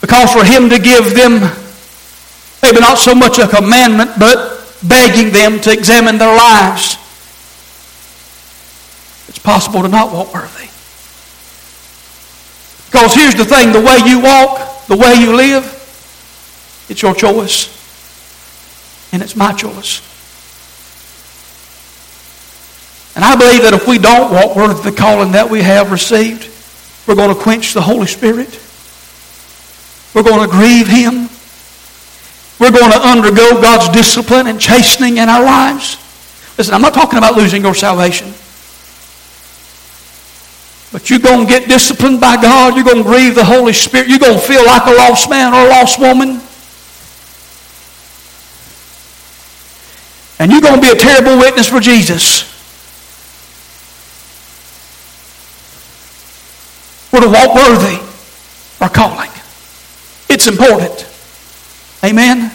Because 0.00 0.32
for 0.32 0.44
him 0.44 0.70
to 0.70 0.78
give 0.78 1.16
them 1.16 1.50
maybe 2.70 2.80
not 2.80 2.98
so 2.98 3.14
much 3.14 3.38
a 3.38 3.48
commandment, 3.48 4.12
but 4.18 4.76
begging 4.86 5.32
them 5.32 5.60
to 5.60 5.72
examine 5.72 6.18
their 6.18 6.34
lives, 6.34 6.94
it's 9.28 9.38
possible 9.38 9.82
to 9.82 9.88
not 9.88 10.12
walk 10.12 10.32
worthy. 10.32 10.68
Because 12.86 13.14
here's 13.14 13.34
the 13.34 13.44
thing 13.44 13.72
the 13.72 13.80
way 13.80 13.98
you 14.06 14.20
walk, 14.20 14.86
the 14.86 14.96
way 14.96 15.14
you 15.14 15.34
live, 15.34 15.64
it's 16.88 17.02
your 17.02 17.14
choice. 17.14 17.76
And 19.12 19.22
it's 19.22 19.34
my 19.34 19.52
choice. 19.52 20.06
And 23.16 23.24
I 23.24 23.34
believe 23.34 23.62
that 23.62 23.74
if 23.74 23.88
we 23.88 23.98
don't 23.98 24.32
walk 24.32 24.54
worthy 24.54 24.78
of 24.78 24.84
the 24.84 24.92
calling 24.92 25.32
that 25.32 25.50
we 25.50 25.62
have 25.62 25.90
received, 25.90 26.48
we're 27.08 27.16
going 27.16 27.34
to 27.34 27.40
quench 27.40 27.74
the 27.74 27.80
Holy 27.80 28.06
Spirit. 28.06 28.60
We're 30.14 30.22
going 30.22 30.48
to 30.48 30.50
grieve 30.50 30.86
Him. 30.86 31.28
We're 32.60 32.70
going 32.70 32.92
to 32.92 33.00
undergo 33.00 33.60
God's 33.62 33.88
discipline 33.88 34.46
and 34.46 34.60
chastening 34.60 35.16
in 35.16 35.30
our 35.30 35.42
lives. 35.42 35.96
Listen, 36.58 36.74
I'm 36.74 36.82
not 36.82 36.92
talking 36.92 37.16
about 37.16 37.34
losing 37.34 37.62
your 37.62 37.74
salvation. 37.74 38.34
But 40.92 41.08
you're 41.08 41.20
going 41.20 41.46
to 41.46 41.50
get 41.50 41.68
disciplined 41.68 42.20
by 42.20 42.36
God. 42.36 42.74
You're 42.74 42.84
going 42.84 42.98
to 42.98 43.02
grieve 43.02 43.34
the 43.34 43.44
Holy 43.46 43.72
Spirit. 43.72 44.08
You're 44.08 44.18
going 44.18 44.38
to 44.38 44.46
feel 44.46 44.66
like 44.66 44.86
a 44.86 44.92
lost 44.92 45.30
man 45.30 45.54
or 45.54 45.66
a 45.66 45.68
lost 45.70 45.98
woman. 45.98 46.40
And 50.38 50.52
you're 50.52 50.60
going 50.60 50.74
to 50.74 50.80
be 50.80 50.92
a 50.92 51.00
terrible 51.00 51.38
witness 51.38 51.68
for 51.68 51.80
Jesus. 51.80 52.44
We're 57.10 57.20
to 57.20 57.28
walk 57.28 57.54
worthy 57.54 58.00
our 58.80 58.90
calling. 58.90 59.30
It's 60.28 60.46
important. 60.46 61.09
Amen. 62.04 62.50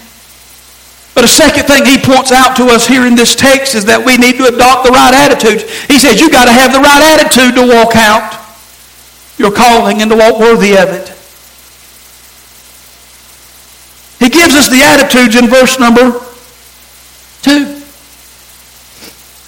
But 1.14 1.24
a 1.24 1.28
second 1.28 1.64
thing 1.64 1.86
he 1.86 1.98
points 1.98 2.32
out 2.32 2.58
to 2.58 2.66
us 2.66 2.86
here 2.86 3.06
in 3.08 3.16
this 3.16 3.36
text 3.36 3.74
is 3.74 3.86
that 3.86 4.04
we 4.04 4.18
need 4.18 4.36
to 4.38 4.46
adopt 4.52 4.84
the 4.84 4.92
right 4.92 5.14
attitude. 5.14 5.62
He 5.88 5.98
says 5.98 6.20
you 6.20 6.30
got 6.30 6.46
to 6.46 6.52
have 6.52 6.74
the 6.74 6.84
right 6.84 7.16
attitude 7.16 7.56
to 7.56 7.64
walk 7.64 7.96
out 7.96 8.36
your 9.38 9.52
calling 9.52 10.02
and 10.02 10.12
to 10.12 10.18
walk 10.18 10.40
worthy 10.40 10.75
of 10.75 10.90
it. 10.90 11.08
He 14.20 14.30
gives 14.30 14.56
us 14.56 14.68
the 14.68 14.84
attitudes 14.84 15.36
in 15.36 15.48
verse 15.48 15.80
number 15.80 16.20
2. 17.44 17.82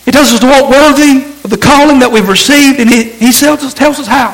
He 0.05 0.11
tells 0.11 0.31
us 0.31 0.39
to 0.39 0.47
walk 0.47 0.69
worthy 0.69 1.25
of 1.43 1.49
the 1.49 1.57
calling 1.57 1.99
that 1.99 2.11
we've 2.11 2.29
received, 2.29 2.79
and 2.79 2.89
he, 2.89 3.11
he 3.11 3.31
tells 3.31 3.63
us, 3.63 3.73
tells 3.73 3.99
us 3.99 4.07
how 4.07 4.31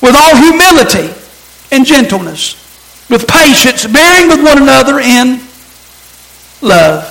with 0.00 0.16
all 0.16 0.36
humility 0.36 1.12
and 1.70 1.84
gentleness, 1.84 2.61
with 3.12 3.28
patience, 3.28 3.84
bearing 3.84 4.32
with 4.32 4.40
one 4.40 4.56
another 4.56 4.98
in 4.98 5.36
love. 6.64 7.04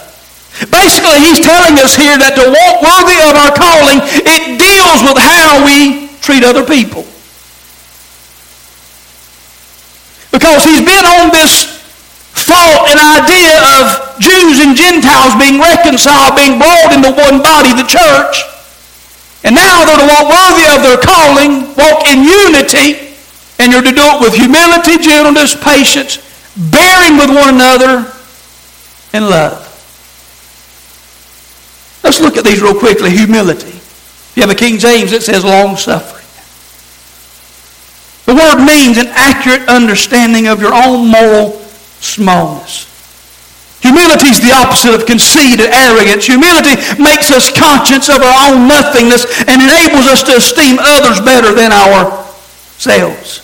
Basically, 0.74 1.22
he's 1.22 1.40
telling 1.46 1.78
us 1.78 1.94
here 1.94 2.18
that 2.18 2.34
to 2.36 2.44
walk 2.50 2.82
worthy 2.82 3.22
of 3.22 3.38
our 3.38 3.54
calling, 3.54 4.02
it 4.26 4.58
deals 4.58 5.00
with 5.06 5.22
how 5.22 5.62
we 5.62 6.10
treat 6.20 6.42
other 6.42 6.66
people. 6.66 7.06
Because 10.34 10.66
he's 10.66 10.82
been 10.82 11.06
on 11.06 11.30
this 11.30 11.70
thought 12.34 12.90
and 12.90 12.98
idea 12.98 13.62
of 13.78 14.18
Jews 14.18 14.58
and 14.58 14.74
Gentiles 14.74 15.38
being 15.38 15.62
reconciled, 15.62 16.34
being 16.34 16.58
brought 16.58 16.98
into 16.98 17.14
one 17.14 17.46
body, 17.46 17.78
the 17.78 17.86
church. 17.86 18.42
And 19.46 19.54
now 19.54 19.86
they're 19.86 20.02
to 20.02 20.10
walk 20.10 20.28
worthy 20.34 20.66
of 20.66 20.82
their 20.82 20.98
calling, 20.98 21.78
walk 21.78 22.10
in 22.10 22.26
unity, 22.26 23.11
and 23.62 23.72
you're 23.72 23.82
to 23.82 23.92
do 23.92 24.02
it 24.02 24.22
with 24.22 24.34
humility, 24.34 24.98
gentleness, 24.98 25.56
patience, 25.56 26.18
bearing 26.58 27.18
with 27.18 27.30
one 27.30 27.56
another, 27.56 28.12
and 29.14 29.30
love. 29.30 29.68
Let's 32.04 32.20
look 32.20 32.38
at 32.38 32.44
these 32.44 32.62
real 32.62 32.78
quickly. 32.78 33.12
Humility. 33.12 33.70
If 33.70 34.34
you 34.36 34.42
have 34.42 34.50
a 34.50 34.56
King 34.56 34.80
James, 34.80 35.12
it 35.12 35.22
says 35.22 35.44
long 35.44 35.78
suffering. 35.78 36.26
The 38.26 38.36
word 38.36 38.64
means 38.66 38.98
an 38.98 39.08
accurate 39.08 39.68
understanding 39.68 40.48
of 40.48 40.62
your 40.62 40.74
own 40.74 41.08
moral 41.08 41.60
smallness. 42.00 42.88
Humility 43.82 44.28
is 44.28 44.40
the 44.40 44.54
opposite 44.54 44.94
of 44.94 45.06
conceit 45.06 45.60
and 45.60 45.74
arrogance. 45.74 46.26
Humility 46.26 46.78
makes 47.02 47.32
us 47.32 47.52
conscious 47.52 48.10
of 48.10 48.22
our 48.22 48.54
own 48.54 48.68
nothingness 48.68 49.26
and 49.50 49.62
enables 49.62 50.08
us 50.08 50.24
to 50.24 50.38
esteem 50.38 50.78
others 50.80 51.20
better 51.20 51.54
than 51.54 51.72
ourselves. 51.74 53.42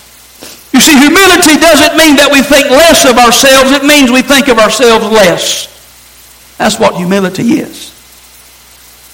You 0.78 0.82
see, 0.82 1.00
humility 1.00 1.58
doesn't 1.58 1.98
mean 1.98 2.18
that 2.22 2.30
we 2.32 2.44
think 2.44 2.70
less 2.70 3.02
of 3.10 3.18
ourselves. 3.18 3.72
It 3.72 3.82
means 3.82 4.12
we 4.12 4.22
think 4.22 4.48
of 4.48 4.60
ourselves 4.60 5.10
less. 5.10 5.66
That's 6.60 6.78
what 6.78 6.96
humility 6.96 7.58
is. 7.66 7.90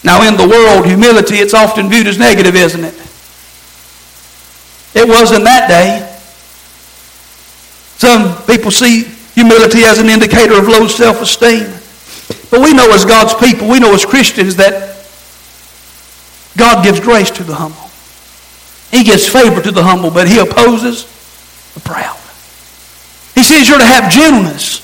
Now, 0.04 0.28
in 0.28 0.36
the 0.36 0.46
world, 0.46 0.86
humility, 0.86 1.36
it's 1.36 1.54
often 1.54 1.88
viewed 1.88 2.08
as 2.08 2.20
negative, 2.20 2.58
isn't 2.58 2.84
it? 2.84 2.94
It 4.94 5.08
was 5.08 5.32
in 5.32 5.46
that 5.46 5.70
day. 5.70 6.04
Some 7.96 8.44
people 8.44 8.70
see 8.70 9.04
humility 9.32 9.86
as 9.86 10.00
an 10.00 10.10
indicator 10.10 10.60
of 10.60 10.68
low 10.68 10.88
self-esteem. 10.88 11.72
But 12.52 12.60
we 12.60 12.74
know 12.74 12.92
as 12.92 13.06
God's 13.06 13.36
people, 13.36 13.70
we 13.70 13.80
know 13.80 13.94
as 13.94 14.04
Christians 14.06 14.58
that 14.58 15.00
God 16.58 16.84
gives 16.84 17.00
grace 17.00 17.32
to 17.32 17.44
the 17.46 17.56
humble. 17.56 17.90
He 18.92 19.06
gives 19.06 19.26
favor 19.26 19.62
to 19.62 19.72
the 19.72 19.84
humble, 19.84 20.12
but 20.12 20.28
he 20.28 20.40
opposes 20.40 21.13
the 21.74 21.80
proud. 21.82 22.20
He 23.36 23.44
says 23.44 23.68
you're 23.68 23.80
to 23.80 23.86
have 23.86 24.12
gentleness. 24.12 24.82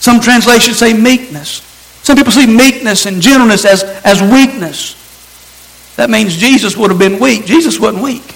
Some 0.00 0.20
translations 0.20 0.78
say 0.78 0.92
meekness. 0.92 1.62
Some 2.02 2.16
people 2.16 2.32
see 2.32 2.46
meekness 2.46 3.06
and 3.06 3.22
gentleness 3.22 3.64
as, 3.64 3.82
as 4.04 4.20
weakness. 4.20 5.00
That 5.96 6.10
means 6.10 6.36
Jesus 6.36 6.76
would 6.76 6.90
have 6.90 6.98
been 6.98 7.18
weak. 7.18 7.46
Jesus 7.46 7.80
wasn't 7.80 8.02
weak. 8.02 8.34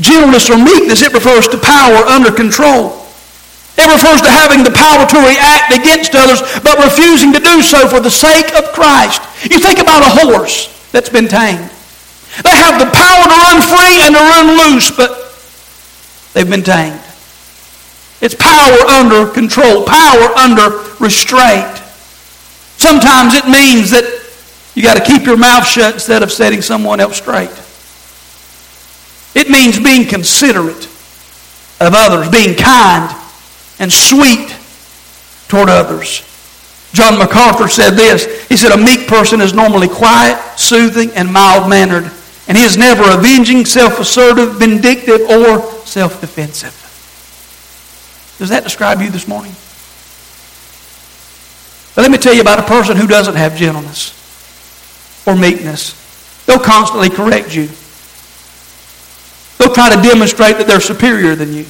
Gentleness 0.00 0.50
or 0.50 0.58
meekness, 0.58 1.02
it 1.02 1.12
refers 1.12 1.48
to 1.48 1.58
power 1.58 2.02
under 2.10 2.32
control. 2.32 3.06
It 3.78 3.92
refers 3.92 4.22
to 4.22 4.30
having 4.30 4.64
the 4.64 4.72
power 4.72 5.04
to 5.04 5.18
react 5.20 5.72
against 5.76 6.14
others, 6.14 6.40
but 6.64 6.82
refusing 6.82 7.32
to 7.32 7.40
do 7.40 7.60
so 7.60 7.86
for 7.88 8.00
the 8.00 8.10
sake 8.10 8.52
of 8.54 8.72
Christ. 8.72 9.20
You 9.50 9.58
think 9.60 9.78
about 9.78 10.02
a 10.02 10.26
horse 10.26 10.72
that's 10.92 11.10
been 11.10 11.28
tamed. 11.28 11.70
They 12.42 12.56
have 12.56 12.78
the 12.78 12.90
power 12.90 13.24
to 13.24 13.36
run 13.44 13.62
free 13.62 14.02
and 14.04 14.14
to 14.14 14.20
run 14.20 14.72
loose, 14.72 14.90
but 14.90 15.32
they've 16.34 16.48
been 16.48 16.62
tamed. 16.62 17.00
It's 18.20 18.34
power 18.34 18.78
under 18.88 19.30
control, 19.32 19.84
power 19.84 20.36
under 20.36 20.84
restraint. 21.00 21.82
Sometimes 22.76 23.34
it 23.34 23.46
means 23.46 23.90
that 23.90 24.04
you 24.74 24.82
got 24.82 24.96
to 24.96 25.04
keep 25.04 25.26
your 25.26 25.36
mouth 25.36 25.66
shut 25.66 25.94
instead 25.94 26.22
of 26.22 26.30
setting 26.30 26.60
someone 26.60 27.00
else 27.00 27.16
straight. 27.16 27.50
It 29.34 29.50
means 29.50 29.78
being 29.78 30.08
considerate 30.08 30.86
of 31.80 31.92
others, 31.94 32.30
being 32.30 32.56
kind 32.56 33.14
and 33.78 33.92
sweet 33.92 34.56
toward 35.48 35.68
others. 35.68 36.22
John 36.92 37.18
MacArthur 37.18 37.68
said 37.68 37.90
this. 37.90 38.48
He 38.48 38.56
said, 38.56 38.72
A 38.72 38.82
meek 38.82 39.06
person 39.06 39.40
is 39.40 39.52
normally 39.52 39.88
quiet, 39.88 40.38
soothing, 40.58 41.10
and 41.12 41.30
mild 41.30 41.68
mannered, 41.68 42.10
and 42.48 42.56
he 42.56 42.64
is 42.64 42.76
never 42.76 43.02
avenging, 43.18 43.64
self 43.64 43.98
assertive, 43.98 44.56
vindictive, 44.56 45.20
or 45.22 45.60
self 45.84 46.20
defensive. 46.20 46.74
Does 48.38 48.50
that 48.50 48.64
describe 48.64 49.00
you 49.00 49.10
this 49.10 49.26
morning? 49.26 49.52
But 51.94 52.02
let 52.02 52.10
me 52.10 52.18
tell 52.18 52.34
you 52.34 52.42
about 52.42 52.58
a 52.58 52.62
person 52.62 52.96
who 52.96 53.06
doesn't 53.06 53.34
have 53.34 53.56
gentleness 53.56 54.12
or 55.26 55.34
meekness. 55.34 55.96
They'll 56.44 56.60
constantly 56.60 57.08
correct 57.08 57.56
you. 57.56 57.68
They'll 59.58 59.74
try 59.74 59.88
to 59.94 60.00
demonstrate 60.02 60.58
that 60.58 60.66
they're 60.66 60.80
superior 60.80 61.34
than 61.34 61.52
you. 61.52 61.64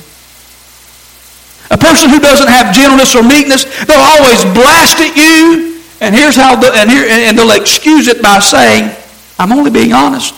A 1.71 1.78
person 1.78 2.11
who 2.11 2.18
doesn't 2.21 2.49
have 2.49 2.75
gentleness 2.75 3.14
or 3.14 3.23
meekness, 3.23 3.64
they'll 3.87 4.02
always 4.02 4.42
blast 4.54 4.99
at 4.99 5.16
you, 5.16 5.80
and 6.00 6.14
here's 6.14 6.37
how, 6.37 6.54
the, 6.56 6.71
and, 6.75 6.90
here, 6.90 7.06
and 7.09 7.38
they'll 7.38 7.59
excuse 7.59 8.09
it 8.09 8.21
by 8.21 8.40
saying, 8.40 8.95
I'm 9.38 9.52
only 9.52 9.71
being 9.71 9.92
honest. 9.92 10.35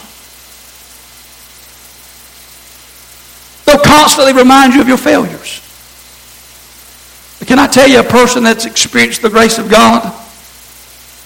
They'll 3.68 3.76
constantly 3.76 4.32
remind 4.32 4.72
you 4.72 4.80
of 4.80 4.88
your 4.88 4.96
failures. 4.96 5.60
But 7.38 7.48
can 7.48 7.58
I 7.58 7.66
tell 7.66 7.86
you, 7.86 8.00
a 8.00 8.02
person 8.02 8.42
that's 8.42 8.64
experienced 8.64 9.20
the 9.20 9.28
grace 9.28 9.58
of 9.58 9.68
God 9.68 10.10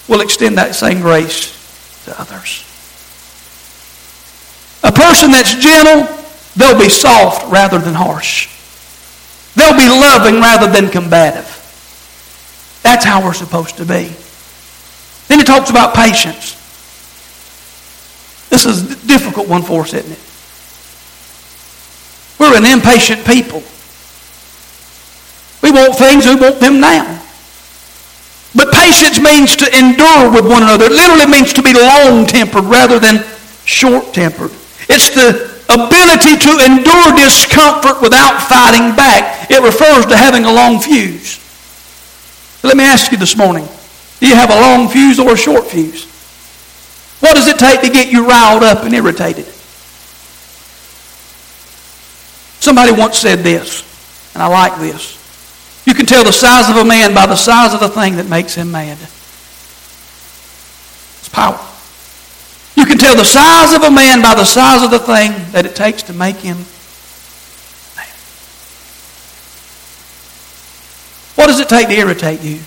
will 0.09 0.19
extend 0.19 0.57
that 0.57 0.75
same 0.75 0.99
grace 0.99 2.03
to 2.03 2.19
others. 2.19 2.65
A 4.83 4.91
person 4.91 5.31
that's 5.31 5.55
gentle, 5.55 6.13
they'll 6.57 6.77
be 6.77 6.89
soft 6.89 7.49
rather 7.49 7.79
than 7.79 7.93
harsh. 7.93 8.49
They'll 9.55 9.77
be 9.77 9.87
loving 9.87 10.41
rather 10.41 10.69
than 10.69 10.91
combative. 10.91 11.47
That's 12.83 13.05
how 13.05 13.23
we're 13.23 13.33
supposed 13.33 13.77
to 13.77 13.85
be. 13.85 14.13
Then 15.29 15.39
he 15.39 15.45
talks 15.45 15.69
about 15.69 15.95
patience. 15.95 16.59
This 18.49 18.65
is 18.65 18.91
a 18.91 19.07
difficult 19.07 19.47
one 19.47 19.61
for 19.61 19.83
us, 19.83 19.93
isn't 19.93 20.11
it? 20.11 20.32
We're 22.39 22.57
an 22.57 22.65
impatient 22.65 23.25
people. 23.25 23.63
We 25.61 25.71
want 25.71 25.95
things, 25.95 26.25
we 26.25 26.35
want 26.35 26.59
them 26.59 26.79
now. 26.79 27.21
But 28.55 28.73
patience 28.73 29.19
means 29.19 29.55
to 29.55 29.65
endure 29.77 30.29
with 30.29 30.45
one 30.45 30.61
another. 30.61 30.85
It 30.85 30.91
literally 30.91 31.31
means 31.31 31.53
to 31.53 31.63
be 31.63 31.73
long-tempered 31.73 32.65
rather 32.65 32.99
than 32.99 33.23
short-tempered. 33.65 34.51
It's 34.89 35.09
the 35.15 35.49
ability 35.69 36.37
to 36.37 36.51
endure 36.65 37.15
discomfort 37.15 38.01
without 38.01 38.41
fighting 38.43 38.95
back. 38.95 39.49
It 39.49 39.63
refers 39.63 40.05
to 40.07 40.17
having 40.17 40.45
a 40.45 40.51
long 40.51 40.79
fuse. 40.79 41.39
Let 42.63 42.77
me 42.77 42.83
ask 42.83 43.11
you 43.11 43.17
this 43.17 43.35
morning, 43.35 43.67
do 44.19 44.27
you 44.27 44.35
have 44.35 44.51
a 44.51 44.59
long 44.59 44.87
fuse 44.87 45.19
or 45.19 45.33
a 45.33 45.37
short 45.37 45.65
fuse? 45.65 46.05
What 47.21 47.35
does 47.35 47.47
it 47.47 47.57
take 47.57 47.81
to 47.81 47.89
get 47.89 48.11
you 48.11 48.27
riled 48.27 48.63
up 48.63 48.83
and 48.83 48.93
irritated? 48.93 49.47
Somebody 52.63 52.93
once 52.93 53.17
said 53.17 53.39
this, 53.39 53.83
and 54.33 54.41
I 54.41 54.47
like 54.47 54.79
this. 54.79 55.19
You 55.85 55.93
can 55.93 56.05
tell 56.05 56.23
the 56.23 56.31
size 56.31 56.69
of 56.69 56.77
a 56.77 56.85
man 56.85 57.13
by 57.13 57.25
the 57.25 57.35
size 57.35 57.73
of 57.73 57.81
the 57.81 57.89
thing 57.89 58.15
that 58.15 58.29
makes 58.29 58.55
him 58.55 58.71
mad. 58.71 58.97
It's 61.19 61.27
power. 61.27 61.59
You 62.77 62.85
can 62.85 62.97
tell 62.97 63.17
the 63.17 63.25
size 63.25 63.73
of 63.75 63.83
a 63.83 63.91
man 63.91 64.21
by 64.21 64.35
the 64.35 64.45
size 64.45 64.81
of 64.81 64.91
the 64.91 64.99
thing 64.99 65.33
that 65.51 65.65
it 65.65 65.75
takes 65.75 66.03
to 66.03 66.13
make 66.13 66.37
him 66.37 66.55
mad. 67.97 68.15
What 71.35 71.47
does 71.47 71.59
it 71.59 71.67
take 71.67 71.89
to 71.89 71.93
irritate 71.93 72.39
you? 72.43 72.59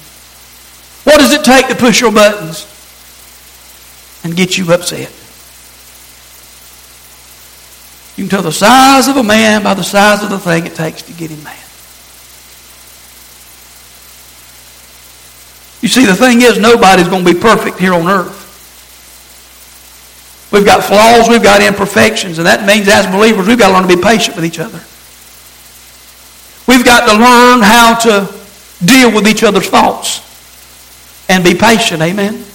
What 1.05 1.21
does 1.21 1.33
it 1.33 1.43
take 1.43 1.69
to 1.69 1.75
push 1.75 2.03
your 2.03 2.13
buttons 2.13 2.67
and 4.25 4.37
get 4.37 4.59
you 4.59 4.71
upset? 4.75 5.11
You 8.17 8.25
can 8.25 8.31
tell 8.31 8.43
the 8.43 8.53
size 8.53 9.09
of 9.09 9.17
a 9.17 9.23
man 9.23 9.63
by 9.63 9.75
the 9.75 9.83
size 9.85 10.23
of 10.23 10.31
the 10.31 10.39
thing 10.39 10.67
it 10.67 10.75
takes 10.75 11.03
to 11.03 11.13
get 11.13 11.31
him 11.31 11.43
mad. 11.45 11.59
You 15.83 15.89
see, 15.89 16.07
the 16.07 16.15
thing 16.15 16.41
is, 16.41 16.59
nobody's 16.59 17.09
going 17.09 17.25
to 17.25 17.35
be 17.35 17.39
perfect 17.39 17.79
here 17.79 17.93
on 17.93 18.09
earth. 18.09 18.45
We've 20.51 20.65
got 20.65 20.83
flaws, 20.83 21.29
we've 21.29 21.43
got 21.43 21.61
imperfections, 21.63 22.39
and 22.39 22.47
that 22.47 22.67
means 22.67 22.89
as 22.89 23.07
believers, 23.07 23.47
we've 23.47 23.59
got 23.59 23.69
to 23.69 23.75
learn 23.75 23.89
to 23.89 23.97
be 23.97 24.03
patient 24.03 24.37
with 24.37 24.47
each 24.47 24.59
other. 24.59 24.81
We've 26.67 26.85
got 26.85 27.07
to 27.07 27.13
learn 27.13 27.61
how 27.63 27.99
to 28.01 28.35
deal 28.85 29.15
with 29.15 29.29
each 29.29 29.45
other's 29.45 29.69
faults 29.69 30.23
and 31.29 31.45
be 31.45 31.55
patient. 31.55 32.01
Amen? 32.01 32.46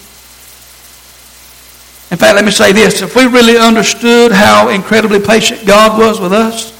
In 2.12 2.18
fact, 2.18 2.36
let 2.36 2.44
me 2.44 2.52
say 2.52 2.74
this. 2.74 3.02
If 3.02 3.16
we 3.16 3.26
really 3.26 3.58
understood 3.58 4.34
how 4.34 4.68
incredibly 4.68 5.22
patient 5.22 5.66
God 5.66 5.98
was 5.98 6.20
with 6.20 6.34
us, 6.34 6.78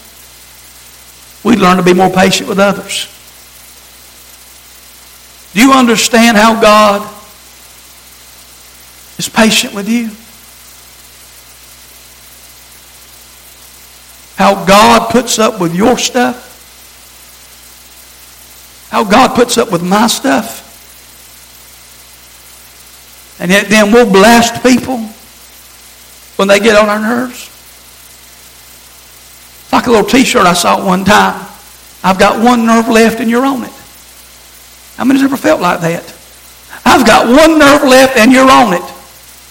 we'd 1.42 1.58
learn 1.58 1.78
to 1.78 1.84
be 1.84 1.94
more 1.94 2.10
patient 2.10 2.50
with 2.50 2.60
others. 2.60 3.08
Do 5.54 5.62
you 5.62 5.72
understand 5.72 6.36
how 6.36 6.60
God 6.60 7.02
is 9.18 9.30
patient 9.30 9.74
with 9.74 9.88
you? 9.88 10.10
How 14.36 14.66
God 14.66 15.12
puts 15.12 15.40
up 15.40 15.62
with 15.62 15.74
your 15.74 15.98
stuff? 15.98 16.50
How 18.90 19.06
God 19.06 19.34
puts 19.34 19.58
up 19.58 19.72
with 19.72 19.82
my 19.82 20.08
stuff? 20.08 20.68
And 23.40 23.50
yet 23.50 23.68
then 23.70 23.94
we'll 23.94 24.12
blast 24.12 24.62
people 24.62 25.08
when 26.36 26.48
they 26.48 26.60
get 26.60 26.76
on 26.76 26.90
our 26.90 27.00
nerves. 27.00 27.48
It's 29.64 29.74
like 29.74 29.88
a 29.88 29.92
little 29.92 30.10
t-shirt 30.10 30.46
I 30.46 30.54
saw 30.54 30.86
one 30.86 31.06
time. 31.06 31.48
I've 32.04 32.20
got 32.20 32.44
one 32.44 32.66
nerve 32.66 32.90
left 32.90 33.20
and 33.20 33.30
you're 33.30 33.46
on 33.46 33.64
it. 33.64 33.72
How 34.98 35.06
many's 35.06 35.24
ever 35.24 35.38
felt 35.38 35.62
like 35.62 35.82
that? 35.82 36.04
I've 36.86 37.06
got 37.06 37.28
one 37.28 37.60
nerve 37.60 37.84
left 37.84 38.18
and 38.18 38.32
you're 38.32 38.50
on 38.50 38.74
it. 38.74 38.84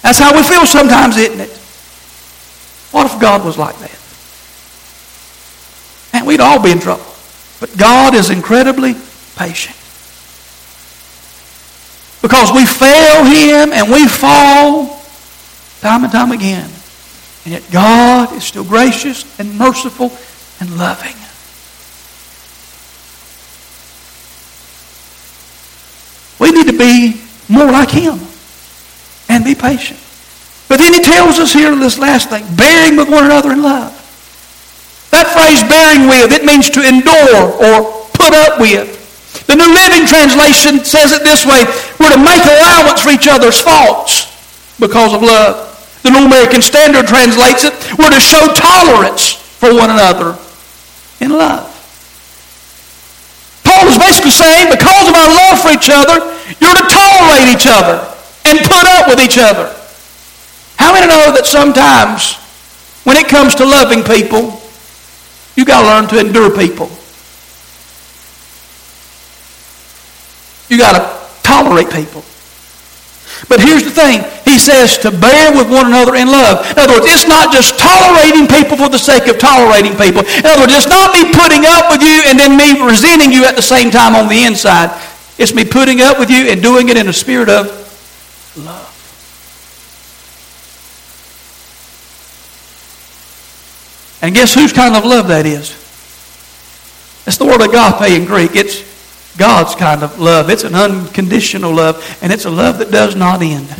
That's 0.03 0.19
how 0.19 0.35
we 0.35 0.43
feel 0.43 0.67
sometimes, 0.67 1.17
isn't 1.17 1.41
it? 1.41 1.51
What 2.93 3.11
if 3.11 3.21
God 3.21 3.45
was 3.45 3.57
like 3.57 3.77
that? 3.79 3.97
And 6.13 6.27
we'd 6.27 6.41
all 6.41 6.61
be 6.61 6.71
in 6.71 6.81
trouble. 6.81 7.07
But 7.61 7.77
God 7.77 8.15
is 8.15 8.31
incredibly 8.31 8.95
patient. 9.37 9.77
Because 12.23 12.53
we 12.53 12.67
fail 12.67 13.25
Him 13.25 13.73
and 13.73 13.91
we 13.93 14.07
fall 14.07 15.00
time 15.81 16.05
and 16.05 16.13
time 16.13 16.33
again. 16.33 16.71
And 17.45 17.53
yet 17.53 17.65
God 17.71 18.33
is 18.37 18.45
still 18.45 18.65
gracious 18.65 19.25
and 19.39 19.57
merciful 19.57 20.13
and 20.61 20.77
loving. 20.79 21.17
We 26.39 26.53
need 26.53 26.71
to 26.71 26.79
be 26.79 27.21
more 27.49 27.71
like 27.71 27.91
him 27.91 28.19
and 29.29 29.45
be 29.45 29.55
patient. 29.55 30.01
But 30.69 30.79
then 30.79 30.95
he 30.95 31.01
tells 31.01 31.39
us 31.39 31.53
here 31.53 31.73
in 31.73 31.81
this 31.81 31.99
last 31.99 32.31
thing, 32.31 32.45
bearing 32.57 32.97
with 32.97 33.09
one 33.09 33.25
another 33.25 33.53
in 33.53 33.63
love. 33.63 33.97
That 35.11 35.27
phrase, 35.35 35.63
bearing 35.67 36.09
with, 36.09 36.33
it 36.33 36.45
means 36.45 36.71
to 36.71 36.87
endure 36.87 37.51
or 37.59 38.07
put 38.15 38.33
up 38.33 38.61
with. 38.61 38.99
The 39.47 39.57
New 39.57 39.67
Living 39.67 40.07
Translation 40.07 40.85
says 40.85 41.13
it 41.13 41.25
this 41.25 41.45
way, 41.45 41.65
we're 41.99 42.15
to 42.15 42.23
make 42.23 42.45
allowance 42.45 43.03
for 43.03 43.11
each 43.11 43.27
other's 43.27 43.61
faults 43.61 44.31
because 44.79 45.13
of 45.13 45.23
love. 45.23 45.70
The 46.03 46.11
New 46.11 46.27
American 46.27 46.63
Standard 46.63 47.07
translates 47.07 47.65
it, 47.65 47.75
we're 47.99 48.11
to 48.11 48.21
show 48.21 48.47
tolerance 48.55 49.33
for 49.33 49.75
one 49.75 49.91
another 49.91 50.39
in 51.21 51.31
love 51.31 51.71
Paul 53.71 53.87
is 53.87 53.99
basically 53.99 54.33
saying 54.33 54.69
because 54.69 55.09
of 55.09 55.15
our 55.15 55.31
love 55.31 55.63
for 55.63 55.71
each 55.71 55.89
other, 55.89 56.19
you're 56.61 56.75
to 56.75 56.87
tolerate 56.91 57.49
each 57.49 57.67
other 57.71 58.03
and 58.45 58.59
put 58.59 58.85
up 58.85 59.07
with 59.09 59.21
each 59.21 59.39
other. 59.39 59.75
How 60.77 60.93
many 60.93 61.07
know 61.07 61.33
that 61.33 61.47
sometimes 61.47 62.35
when 63.05 63.17
it 63.17 63.29
comes 63.29 63.55
to 63.57 63.65
loving 63.65 64.03
people, 64.03 64.61
you 65.57 65.65
got 65.65 65.83
to 65.83 65.87
learn 65.87 66.09
to 66.09 66.19
endure 66.19 66.51
people. 66.51 66.91
You 70.69 70.77
got 70.77 70.99
to 70.99 71.43
tolerate 71.43 71.91
people. 71.91 72.25
But 73.49 73.61
here's 73.61 73.85
the 73.85 73.91
thing. 73.91 74.25
Says 74.61 74.99
to 74.99 75.11
bear 75.11 75.57
with 75.57 75.73
one 75.73 75.87
another 75.87 76.17
in 76.17 76.29
love. 76.29 76.69
In 76.73 76.79
other 76.85 77.01
words, 77.01 77.09
it's 77.09 77.27
not 77.27 77.49
just 77.51 77.81
tolerating 77.81 78.45
people 78.45 78.77
for 78.77 78.93
the 78.93 79.01
sake 79.01 79.27
of 79.27 79.39
tolerating 79.39 79.97
people. 79.97 80.21
In 80.21 80.45
other 80.45 80.61
words, 80.61 80.77
it's 80.77 80.87
not 80.87 81.17
me 81.17 81.33
putting 81.33 81.65
up 81.65 81.89
with 81.89 82.03
you 82.05 82.21
and 82.29 82.39
then 82.39 82.61
me 82.61 82.77
resenting 82.85 83.33
you 83.33 83.47
at 83.47 83.57
the 83.57 83.63
same 83.63 83.91
time 83.91 84.15
on 84.15 84.29
the 84.29 84.45
inside. 84.45 84.93
It's 85.39 85.55
me 85.55 85.65
putting 85.65 86.03
up 86.03 86.19
with 86.19 86.29
you 86.29 86.51
and 86.53 86.61
doing 86.61 86.91
it 86.91 86.99
in 86.99 87.09
a 87.09 87.13
spirit 87.13 87.49
of 87.49 87.73
love. 88.59 88.87
And 94.21 94.35
guess 94.35 94.53
whose 94.53 94.75
kind 94.75 94.95
of 94.95 95.07
love 95.07 95.29
that 95.29 95.47
is? 95.47 95.73
It's 97.27 97.39
the 97.39 97.47
word 97.47 97.63
agape 97.63 98.11
in 98.11 98.27
Greek. 98.27 98.55
It's 98.55 98.85
God's 99.39 99.75
kind 99.75 100.03
of 100.03 100.21
love. 100.21 100.51
It's 100.51 100.65
an 100.65 100.75
unconditional 100.75 101.73
love, 101.73 102.19
and 102.21 102.31
it's 102.31 102.45
a 102.45 102.51
love 102.51 102.77
that 102.79 102.91
does 102.91 103.17
not 103.17 103.41
end. 103.41 103.71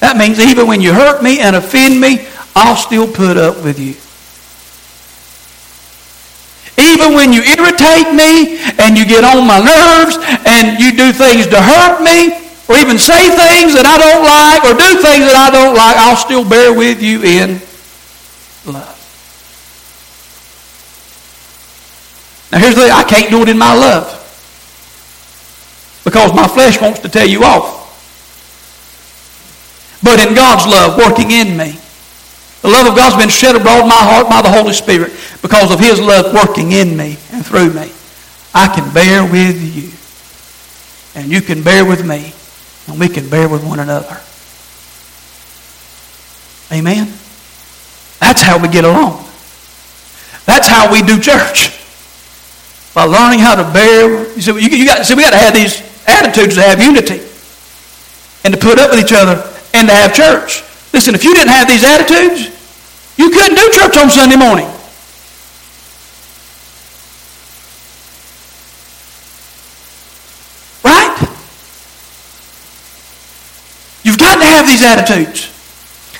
That 0.00 0.16
means 0.16 0.40
even 0.40 0.66
when 0.66 0.80
you 0.80 0.92
hurt 0.92 1.22
me 1.22 1.40
and 1.40 1.56
offend 1.56 2.00
me, 2.00 2.26
I'll 2.54 2.76
still 2.76 3.06
put 3.06 3.36
up 3.36 3.62
with 3.62 3.78
you. 3.78 3.94
Even 6.76 7.14
when 7.14 7.32
you 7.32 7.42
irritate 7.42 8.14
me 8.14 8.58
and 8.78 8.98
you 8.98 9.06
get 9.06 9.22
on 9.22 9.46
my 9.46 9.62
nerves 9.62 10.18
and 10.46 10.78
you 10.80 10.90
do 10.92 11.12
things 11.12 11.46
to 11.46 11.60
hurt 11.60 12.02
me, 12.02 12.44
or 12.66 12.76
even 12.76 12.98
say 12.98 13.28
things 13.28 13.74
that 13.76 13.84
I 13.84 13.98
don't 14.00 14.24
like, 14.24 14.64
or 14.64 14.72
do 14.74 15.00
things 15.02 15.24
that 15.28 15.36
I 15.36 15.50
don't 15.50 15.76
like, 15.76 15.96
I'll 15.96 16.16
still 16.16 16.48
bear 16.48 16.72
with 16.72 17.02
you 17.02 17.22
in 17.22 17.60
love. 18.66 18.94
Now 22.50 22.58
here's 22.58 22.74
the 22.74 22.82
thing, 22.82 22.92
I 22.92 23.04
can't 23.04 23.30
do 23.30 23.42
it 23.42 23.48
in 23.48 23.58
my 23.58 23.74
love 23.74 24.20
because 26.04 26.32
my 26.34 26.46
flesh 26.46 26.80
wants 26.80 27.00
to 27.00 27.08
tell 27.08 27.26
you 27.26 27.42
off. 27.42 27.73
But 30.04 30.20
in 30.20 30.34
God's 30.34 30.66
love 30.66 30.98
working 30.98 31.30
in 31.30 31.56
me, 31.56 31.80
the 32.60 32.68
love 32.68 32.86
of 32.86 32.94
God's 32.94 33.16
been 33.16 33.30
shed 33.30 33.56
abroad 33.56 33.82
in 33.82 33.88
my 33.88 33.96
heart 33.96 34.28
by 34.28 34.42
the 34.42 34.50
Holy 34.50 34.74
Spirit 34.74 35.12
because 35.40 35.72
of 35.72 35.80
His 35.80 35.98
love 35.98 36.34
working 36.34 36.72
in 36.72 36.94
me 36.94 37.16
and 37.32 37.44
through 37.44 37.72
me. 37.72 37.90
I 38.52 38.68
can 38.68 38.92
bear 38.92 39.24
with 39.24 39.56
you. 39.56 39.90
And 41.18 41.32
you 41.32 41.40
can 41.40 41.62
bear 41.62 41.86
with 41.86 42.04
me. 42.04 42.34
And 42.86 43.00
we 43.00 43.08
can 43.08 43.30
bear 43.30 43.48
with 43.48 43.64
one 43.64 43.80
another. 43.80 44.20
Amen? 46.70 47.06
That's 48.20 48.42
how 48.42 48.60
we 48.60 48.68
get 48.68 48.84
along. 48.84 49.24
That's 50.44 50.68
how 50.68 50.92
we 50.92 51.00
do 51.00 51.18
church. 51.18 51.80
By 52.94 53.04
learning 53.04 53.40
how 53.40 53.54
to 53.56 53.72
bear. 53.72 54.28
You 54.34 54.42
see, 54.42 54.78
you, 54.78 54.84
got, 54.84 55.06
see 55.06 55.14
we 55.14 55.22
got 55.22 55.30
to 55.30 55.38
have 55.38 55.54
these 55.54 55.80
attitudes 56.06 56.56
to 56.56 56.62
have 56.62 56.82
unity 56.82 57.20
and 58.44 58.52
to 58.52 58.60
put 58.60 58.78
up 58.78 58.90
with 58.90 59.00
each 59.00 59.12
other 59.12 59.53
and 59.74 59.88
to 59.88 59.94
have 59.94 60.14
church. 60.14 60.62
Listen, 60.92 61.14
if 61.14 61.24
you 61.24 61.34
didn't 61.34 61.50
have 61.50 61.66
these 61.68 61.82
attitudes, 61.82 62.48
you 63.18 63.30
couldn't 63.30 63.56
do 63.56 63.68
church 63.72 63.96
on 63.96 64.08
Sunday 64.08 64.36
morning. 64.36 64.66
Right? 70.84 71.18
You've 74.04 74.18
got 74.18 74.38
to 74.38 74.46
have 74.46 74.66
these 74.66 74.82
attitudes. 74.82 75.50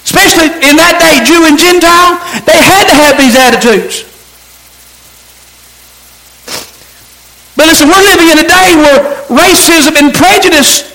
Especially 0.02 0.46
in 0.68 0.76
that 0.76 0.98
day, 1.00 1.24
Jew 1.24 1.46
and 1.46 1.56
Gentile, 1.56 2.18
they 2.44 2.58
had 2.58 2.84
to 2.90 2.94
have 2.94 3.16
these 3.16 3.34
attitudes. 3.38 4.04
But 7.56 7.66
listen, 7.66 7.88
we're 7.88 8.02
living 8.02 8.28
in 8.28 8.38
a 8.38 8.48
day 8.48 8.74
where 8.76 9.00
racism 9.30 9.96
and 9.96 10.12
prejudice 10.12 10.93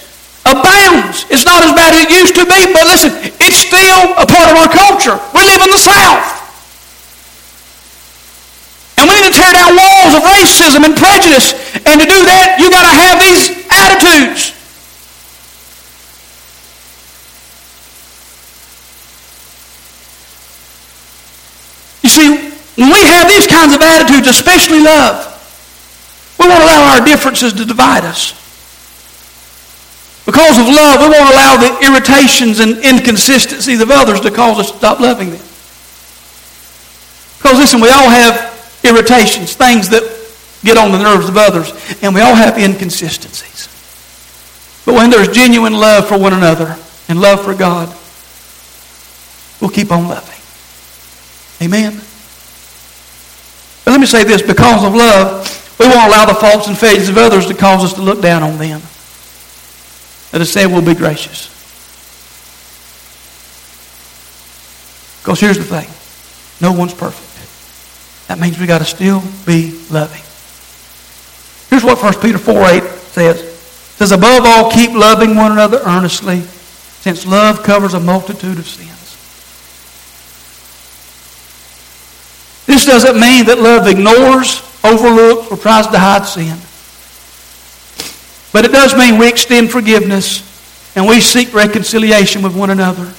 abounds. 0.51 1.25
It's 1.29 1.45
not 1.45 1.61
as 1.61 1.71
bad 1.73 1.93
as 1.93 2.05
it 2.05 2.11
used 2.11 2.35
to 2.35 2.45
be, 2.45 2.73
but 2.73 2.85
listen, 2.89 3.11
it's 3.39 3.57
still 3.57 4.13
a 4.17 4.25
part 4.25 4.49
of 4.49 4.55
our 4.57 4.69
culture. 4.69 5.17
We 5.33 5.45
live 5.45 5.61
in 5.61 5.71
the 5.71 5.81
South. 5.81 6.39
And 8.99 9.07
we 9.07 9.15
need 9.15 9.31
to 9.31 9.35
tear 9.37 9.53
down 9.53 9.77
walls 9.77 10.11
of 10.17 10.23
racism 10.27 10.83
and 10.83 10.97
prejudice. 10.97 11.53
And 11.87 12.01
to 12.01 12.05
do 12.05 12.19
that, 12.27 12.57
you 12.59 12.69
got 12.69 12.83
to 12.83 12.93
have 12.93 13.15
these 13.23 13.63
attitudes. 13.71 14.51
You 22.03 22.09
see, 22.09 22.29
when 22.75 22.91
we 22.91 23.03
have 23.03 23.27
these 23.27 23.47
kinds 23.47 23.73
of 23.75 23.81
attitudes, 23.81 24.27
especially 24.27 24.81
love, 24.81 25.27
we 26.39 26.47
won't 26.47 26.63
allow 26.63 26.95
our 26.95 27.05
differences 27.05 27.53
to 27.53 27.65
divide 27.65 28.03
us. 28.03 28.33
Because 30.29 30.59
of 30.59 30.67
love, 30.67 31.01
we 31.01 31.09
won't 31.09 31.33
allow 31.33 31.57
the 31.57 31.87
irritations 31.87 32.59
and 32.59 32.77
inconsistencies 32.85 33.81
of 33.81 33.89
others 33.89 34.21
to 34.21 34.29
cause 34.29 34.59
us 34.59 34.69
to 34.69 34.77
stop 34.77 34.99
loving 34.99 35.31
them. 35.31 35.41
Because 37.39 37.57
listen, 37.57 37.81
we 37.81 37.89
all 37.89 38.07
have 38.07 38.37
irritations, 38.83 39.55
things 39.55 39.89
that 39.89 40.03
get 40.63 40.77
on 40.77 40.91
the 40.91 40.99
nerves 40.99 41.27
of 41.29 41.35
others, 41.35 41.73
and 42.03 42.13
we 42.13 42.21
all 42.21 42.35
have 42.35 42.59
inconsistencies. 42.59 43.67
But 44.85 44.93
when 44.93 45.09
there's 45.09 45.29
genuine 45.29 45.73
love 45.73 46.07
for 46.07 46.19
one 46.19 46.33
another 46.33 46.77
and 47.07 47.19
love 47.19 47.43
for 47.43 47.55
God, 47.55 47.89
we'll 49.59 49.71
keep 49.71 49.91
on 49.91 50.07
loving. 50.07 50.37
Amen. 51.59 51.99
But 53.83 53.91
let 53.91 53.99
me 53.99 54.05
say 54.05 54.23
this 54.23 54.43
because 54.43 54.85
of 54.85 54.93
love, 54.93 55.75
we 55.79 55.87
won't 55.87 56.07
allow 56.07 56.25
the 56.25 56.35
faults 56.35 56.67
and 56.67 56.77
failures 56.77 57.09
of 57.09 57.17
others 57.17 57.47
to 57.47 57.55
cause 57.55 57.83
us 57.83 57.93
to 57.93 58.03
look 58.03 58.21
down 58.21 58.43
on 58.43 58.59
them. 58.59 58.83
Let 60.31 60.41
us 60.41 60.51
say 60.51 60.67
we'll 60.67 60.81
be 60.81 60.93
gracious. 60.93 61.47
Because 65.21 65.39
here's 65.39 65.57
the 65.57 65.63
thing. 65.63 65.89
No 66.61 66.77
one's 66.77 66.93
perfect. 66.93 67.27
That 68.27 68.39
means 68.39 68.59
we 68.59 68.67
got 68.67 68.79
to 68.79 68.85
still 68.85 69.23
be 69.45 69.71
loving. 69.89 70.21
Here's 71.69 71.83
what 71.83 72.01
1 72.01 72.21
Peter 72.21 72.37
4 72.37 72.65
8 72.65 72.83
says. 72.83 73.41
It 73.41 74.01
says, 74.01 74.11
above 74.11 74.45
all, 74.45 74.71
keep 74.71 74.91
loving 74.91 75.35
one 75.35 75.51
another 75.51 75.81
earnestly, 75.85 76.41
since 76.41 77.25
love 77.25 77.63
covers 77.63 77.93
a 77.93 77.99
multitude 77.99 78.57
of 78.57 78.67
sins. 78.67 78.89
This 82.65 82.85
doesn't 82.85 83.19
mean 83.19 83.45
that 83.45 83.59
love 83.59 83.87
ignores 83.87 84.61
overlooks, 84.83 85.51
or 85.51 85.57
tries 85.57 85.87
to 85.87 85.99
hide 85.99 86.25
sin. 86.25 86.57
But 88.51 88.65
it 88.65 88.71
does 88.71 88.95
mean 88.95 89.17
we 89.17 89.27
extend 89.29 89.71
forgiveness 89.71 90.45
and 90.95 91.07
we 91.07 91.21
seek 91.21 91.53
reconciliation 91.53 92.41
with 92.41 92.55
one 92.55 92.69
another. 92.69 93.13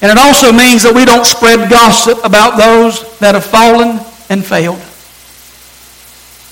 And 0.00 0.10
it 0.10 0.18
also 0.18 0.50
means 0.50 0.82
that 0.82 0.92
we 0.94 1.04
don't 1.04 1.24
spread 1.24 1.70
gossip 1.70 2.24
about 2.24 2.58
those 2.58 3.18
that 3.18 3.34
have 3.34 3.44
fallen 3.44 4.00
and 4.28 4.44
failed. 4.44 4.82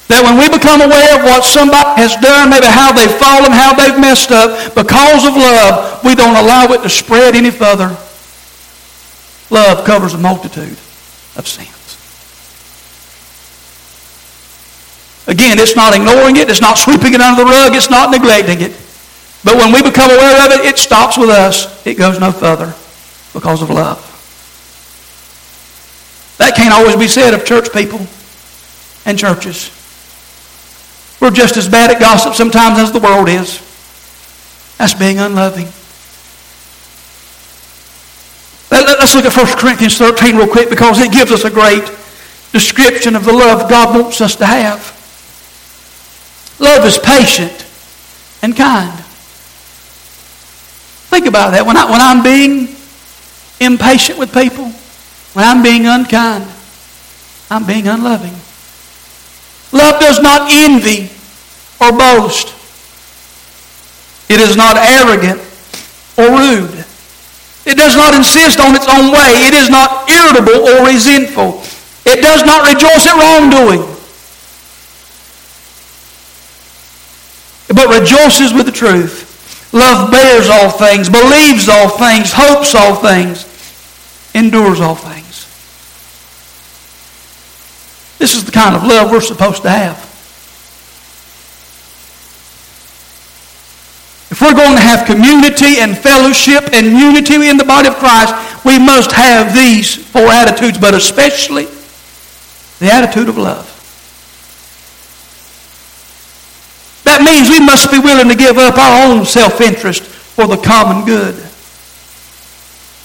That 0.06 0.26
when 0.26 0.38
we 0.38 0.50
become 0.50 0.82
aware 0.82 1.18
of 1.18 1.22
what 1.22 1.42
somebody 1.42 2.02
has 2.02 2.14
done, 2.18 2.50
maybe 2.50 2.66
how 2.66 2.90
they've 2.90 3.10
fallen, 3.18 3.50
how 3.50 3.74
they've 3.74 3.98
messed 3.98 4.30
up, 4.30 4.74
because 4.74 5.26
of 5.26 5.34
love, 5.34 6.02
we 6.04 6.14
don't 6.14 6.34
allow 6.34 6.66
it 6.74 6.82
to 6.82 6.90
spread 6.90 7.34
any 7.34 7.50
further. 7.50 7.96
Love 9.50 9.86
covers 9.86 10.14
a 10.14 10.18
multitude 10.18 10.78
of 11.36 11.46
sins. 11.46 11.79
Again, 15.26 15.58
it's 15.58 15.76
not 15.76 15.94
ignoring 15.94 16.36
it. 16.36 16.48
It's 16.48 16.60
not 16.60 16.78
sweeping 16.78 17.14
it 17.14 17.20
under 17.20 17.44
the 17.44 17.50
rug. 17.50 17.74
It's 17.74 17.90
not 17.90 18.10
neglecting 18.10 18.60
it. 18.60 18.72
But 19.44 19.56
when 19.56 19.72
we 19.72 19.82
become 19.82 20.10
aware 20.10 20.46
of 20.46 20.52
it, 20.52 20.66
it 20.66 20.78
stops 20.78 21.16
with 21.16 21.30
us. 21.30 21.86
It 21.86 21.96
goes 21.96 22.18
no 22.18 22.32
further 22.32 22.74
because 23.32 23.62
of 23.62 23.70
love. 23.70 24.06
That 26.38 26.56
can't 26.56 26.72
always 26.72 26.96
be 26.96 27.08
said 27.08 27.34
of 27.34 27.44
church 27.44 27.72
people 27.72 28.00
and 29.04 29.18
churches. 29.18 29.70
We're 31.20 31.30
just 31.30 31.56
as 31.56 31.68
bad 31.68 31.90
at 31.90 32.00
gossip 32.00 32.34
sometimes 32.34 32.78
as 32.78 32.92
the 32.92 32.98
world 32.98 33.28
is. 33.28 33.60
That's 34.78 34.94
being 34.94 35.18
unloving. 35.18 35.68
Let's 38.70 39.14
look 39.14 39.24
at 39.24 39.36
1 39.36 39.58
Corinthians 39.58 39.98
13 39.98 40.36
real 40.36 40.48
quick 40.48 40.70
because 40.70 40.98
it 41.00 41.12
gives 41.12 41.32
us 41.32 41.44
a 41.44 41.50
great 41.50 41.84
description 42.52 43.16
of 43.16 43.24
the 43.24 43.32
love 43.32 43.68
God 43.68 43.98
wants 43.98 44.20
us 44.20 44.36
to 44.36 44.46
have. 44.46 44.96
Love 46.60 46.84
is 46.84 46.98
patient 46.98 47.66
and 48.42 48.54
kind. 48.56 48.92
Think 51.10 51.26
about 51.26 51.50
that. 51.50 51.66
When, 51.66 51.76
I, 51.76 51.90
when 51.90 52.00
I'm 52.00 52.22
being 52.22 52.76
impatient 53.58 54.18
with 54.18 54.32
people, 54.32 54.70
when 55.32 55.44
I'm 55.44 55.62
being 55.62 55.86
unkind, 55.86 56.46
I'm 57.50 57.66
being 57.66 57.88
unloving. 57.88 58.36
Love 59.72 60.00
does 60.00 60.20
not 60.20 60.52
envy 60.52 61.10
or 61.80 61.90
boast. 61.96 62.54
It 64.30 64.38
is 64.38 64.56
not 64.56 64.76
arrogant 64.76 65.40
or 66.16 66.30
rude. 66.30 66.84
It 67.66 67.76
does 67.76 67.96
not 67.96 68.14
insist 68.14 68.60
on 68.60 68.74
its 68.76 68.86
own 68.86 69.10
way. 69.10 69.46
It 69.48 69.54
is 69.54 69.68
not 69.68 70.08
irritable 70.08 70.68
or 70.68 70.86
resentful. 70.86 71.62
It 72.06 72.22
does 72.22 72.44
not 72.44 72.66
rejoice 72.66 73.06
at 73.06 73.18
wrongdoing, 73.18 73.82
but 77.74 78.00
rejoices 78.00 78.52
with 78.52 78.66
the 78.66 78.72
truth. 78.72 79.28
Love 79.72 80.10
bears 80.10 80.48
all 80.48 80.70
things, 80.70 81.08
believes 81.08 81.68
all 81.68 81.88
things, 81.88 82.32
hopes 82.32 82.74
all 82.74 82.96
things, 82.96 83.46
endures 84.34 84.80
all 84.80 84.96
things. 84.96 85.46
This 88.18 88.34
is 88.34 88.44
the 88.44 88.52
kind 88.52 88.74
of 88.74 88.82
love 88.82 89.10
we're 89.10 89.20
supposed 89.20 89.62
to 89.62 89.70
have. 89.70 89.96
If 94.30 94.40
we're 94.42 94.54
going 94.54 94.74
to 94.74 94.82
have 94.82 95.06
community 95.06 95.80
and 95.80 95.96
fellowship 95.96 96.72
and 96.72 96.86
unity 96.86 97.48
in 97.48 97.56
the 97.56 97.64
body 97.64 97.88
of 97.88 97.94
Christ, 97.96 98.34
we 98.64 98.78
must 98.78 99.12
have 99.12 99.54
these 99.54 99.96
four 99.96 100.26
attitudes, 100.26 100.78
but 100.78 100.94
especially 100.94 101.66
the 102.78 102.92
attitude 102.92 103.28
of 103.28 103.38
love. 103.38 103.69
That 107.20 107.26
means 107.26 107.50
we 107.50 107.60
must 107.60 107.90
be 107.90 107.98
willing 107.98 108.28
to 108.28 108.34
give 108.34 108.56
up 108.56 108.78
our 108.78 109.12
own 109.12 109.26
self-interest 109.26 110.04
for 110.04 110.46
the 110.46 110.56
common 110.56 111.04
good. 111.04 111.34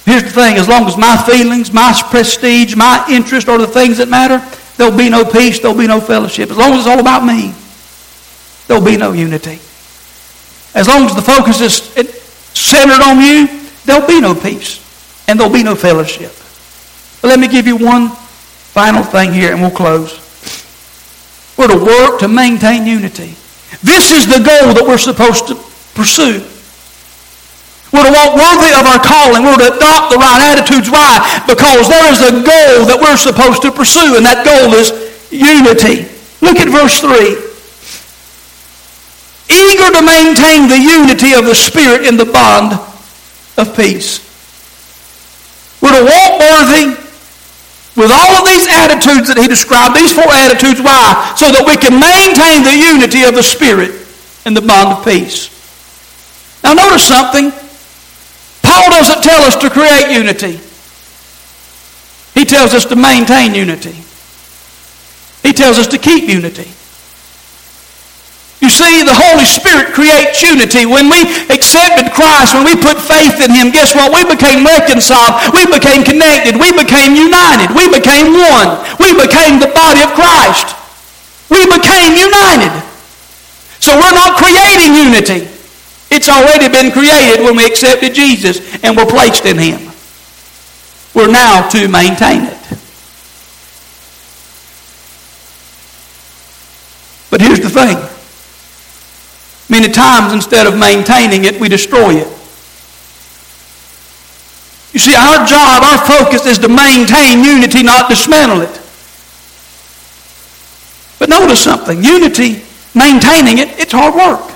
Here's 0.07 0.23
the 0.23 0.29
thing, 0.29 0.55
as 0.55 0.69
long 0.69 0.85
as 0.87 0.95
my 0.95 1.17
feelings, 1.17 1.73
my 1.73 1.91
prestige, 2.09 2.77
my 2.77 3.05
interest 3.11 3.49
are 3.49 3.57
the 3.57 3.67
things 3.67 3.97
that 3.97 4.07
matter, 4.07 4.39
there'll 4.77 4.97
be 4.97 5.09
no 5.09 5.25
peace, 5.25 5.59
there'll 5.59 5.77
be 5.77 5.85
no 5.85 5.99
fellowship. 5.99 6.49
As 6.49 6.55
long 6.55 6.71
as 6.71 6.79
it's 6.79 6.87
all 6.87 7.01
about 7.01 7.25
me, 7.25 7.53
there'll 8.67 8.85
be 8.85 8.95
no 8.95 9.11
unity. 9.11 9.59
As 10.73 10.87
long 10.87 11.03
as 11.03 11.13
the 11.13 11.21
focus 11.21 11.59
is 11.59 11.83
centered 12.55 13.03
on 13.03 13.19
you, 13.19 13.67
there'll 13.83 14.07
be 14.07 14.21
no 14.21 14.33
peace 14.33 14.79
and 15.27 15.37
there'll 15.37 15.51
be 15.51 15.63
no 15.63 15.75
fellowship. 15.75 16.31
But 17.21 17.27
let 17.27 17.39
me 17.41 17.49
give 17.49 17.67
you 17.67 17.75
one 17.75 18.11
final 18.71 19.03
thing 19.03 19.33
here 19.33 19.51
and 19.51 19.59
we'll 19.59 19.71
close. 19.71 20.15
We're 21.57 21.67
to 21.67 21.83
work 21.83 22.21
to 22.21 22.29
maintain 22.29 22.87
unity. 22.87 23.35
This 23.85 24.09
is 24.09 24.25
the 24.25 24.41
goal 24.41 24.73
that 24.73 24.81
we're 24.81 24.97
supposed 24.97 25.45
to 25.53 25.55
pursue. 25.93 26.41
We're 27.93 28.09
to 28.09 28.15
walk 28.17 28.33
worthy 28.33 28.73
of 28.73 28.89
our 28.89 28.97
calling. 28.97 29.45
We're 29.45 29.61
to 29.61 29.77
adopt 29.77 30.09
the 30.09 30.17
right 30.17 30.41
attitudes. 30.41 30.89
Why? 30.89 31.21
Because 31.45 31.85
there 31.85 32.09
is 32.09 32.17
a 32.25 32.33
goal 32.41 32.89
that 32.89 32.97
we're 32.97 33.15
supposed 33.15 33.61
to 33.61 33.69
pursue, 33.69 34.17
and 34.17 34.25
that 34.25 34.41
goal 34.41 34.73
is 34.73 34.89
unity. 35.29 36.09
Look 36.41 36.57
at 36.57 36.65
verse 36.65 36.97
3. 36.97 37.37
Eager 39.53 39.93
to 39.93 40.01
maintain 40.01 40.65
the 40.65 40.81
unity 40.81 41.37
of 41.37 41.45
the 41.45 41.53
Spirit 41.53 42.09
in 42.09 42.17
the 42.17 42.25
bond 42.25 42.73
of 42.73 43.77
peace. 43.77 44.17
We're 45.77 45.93
to 45.93 46.09
walk 46.09 46.41
worthy 46.41 47.04
with 47.95 48.11
all 48.11 48.35
of 48.35 48.43
these 48.43 48.67
attitudes 48.67 49.31
that 49.31 49.39
he 49.39 49.47
described, 49.47 49.95
these 49.95 50.11
four 50.11 50.27
attitudes, 50.27 50.83
why? 50.83 51.33
So 51.39 51.47
that 51.47 51.63
we 51.63 51.79
can 51.79 51.95
maintain 51.95 52.67
the 52.67 52.75
unity 52.75 53.23
of 53.23 53.35
the 53.35 53.43
Spirit 53.43 53.95
in 54.45 54.53
the 54.53 54.61
bond 54.61 54.99
of 54.99 55.05
peace. 55.07 55.47
Now 56.63 56.75
notice 56.75 57.07
something. 57.07 57.55
Paul 58.61 58.89
doesn't 58.91 59.23
tell 59.23 59.41
us 59.47 59.55
to 59.63 59.69
create 59.69 60.11
unity. 60.11 60.59
He 62.35 62.43
tells 62.43 62.73
us 62.73 62.83
to 62.91 62.95
maintain 62.97 63.55
unity. 63.55 63.95
He 65.41 65.53
tells 65.53 65.79
us 65.79 65.87
to 65.87 65.97
keep 65.97 66.27
unity. 66.27 66.74
You 68.65 68.73
see, 68.73 69.05
the 69.05 69.13
Holy 69.13 69.45
Spirit 69.45 69.93
creates 69.93 70.41
unity. 70.41 70.89
When 70.89 71.05
we 71.05 71.21
accepted 71.53 72.09
Christ, 72.17 72.57
when 72.57 72.65
we 72.65 72.73
put 72.73 72.97
faith 72.97 73.37
in 73.37 73.53
Him, 73.53 73.69
guess 73.69 73.93
what? 73.93 74.09
We 74.09 74.25
became 74.25 74.65
reconciled. 74.65 75.53
We 75.53 75.69
became 75.69 76.01
connected. 76.01 76.57
We 76.57 76.73
became 76.73 77.13
united. 77.13 77.69
We 77.77 77.85
became 77.93 78.33
one. 78.33 78.81
We 78.97 79.13
became 79.13 79.61
the 79.61 79.69
body 79.69 80.01
of 80.01 80.17
Christ. 80.17 80.73
We 81.53 81.61
became 81.69 82.17
united. 82.17 82.73
So 83.85 83.93
we're 84.01 84.17
not 84.17 84.41
creating 84.41 84.97
unity. 84.97 85.45
It's 86.09 86.25
already 86.25 86.65
been 86.65 86.89
created 86.89 87.45
when 87.45 87.61
we 87.61 87.69
accepted 87.69 88.17
Jesus 88.17 88.57
and 88.81 88.97
were 88.97 89.05
placed 89.05 89.45
in 89.45 89.61
Him. 89.61 89.93
We're 91.13 91.29
now 91.29 91.69
to 91.69 91.87
maintain 91.87 92.49
it. 92.49 92.57
But 97.29 97.45
here's 97.45 97.61
the 97.61 97.69
thing. 97.69 98.14
Many 99.75 99.91
times, 99.91 100.31
instead 100.31 100.67
of 100.67 100.79
maintaining 100.79 101.43
it, 101.43 101.59
we 101.59 101.67
destroy 101.67 102.15
it. 102.15 102.31
You 104.93 105.03
see, 105.03 105.13
our 105.13 105.45
job, 105.45 105.83
our 105.83 105.99
focus 106.07 106.45
is 106.45 106.57
to 106.59 106.69
maintain 106.69 107.43
unity, 107.43 107.83
not 107.83 108.07
dismantle 108.07 108.61
it. 108.61 108.71
But 111.19 111.27
notice 111.27 111.61
something. 111.61 112.01
Unity, 112.01 112.63
maintaining 112.95 113.57
it, 113.57 113.77
it's 113.77 113.91
hard 113.91 114.15
work. 114.15 114.47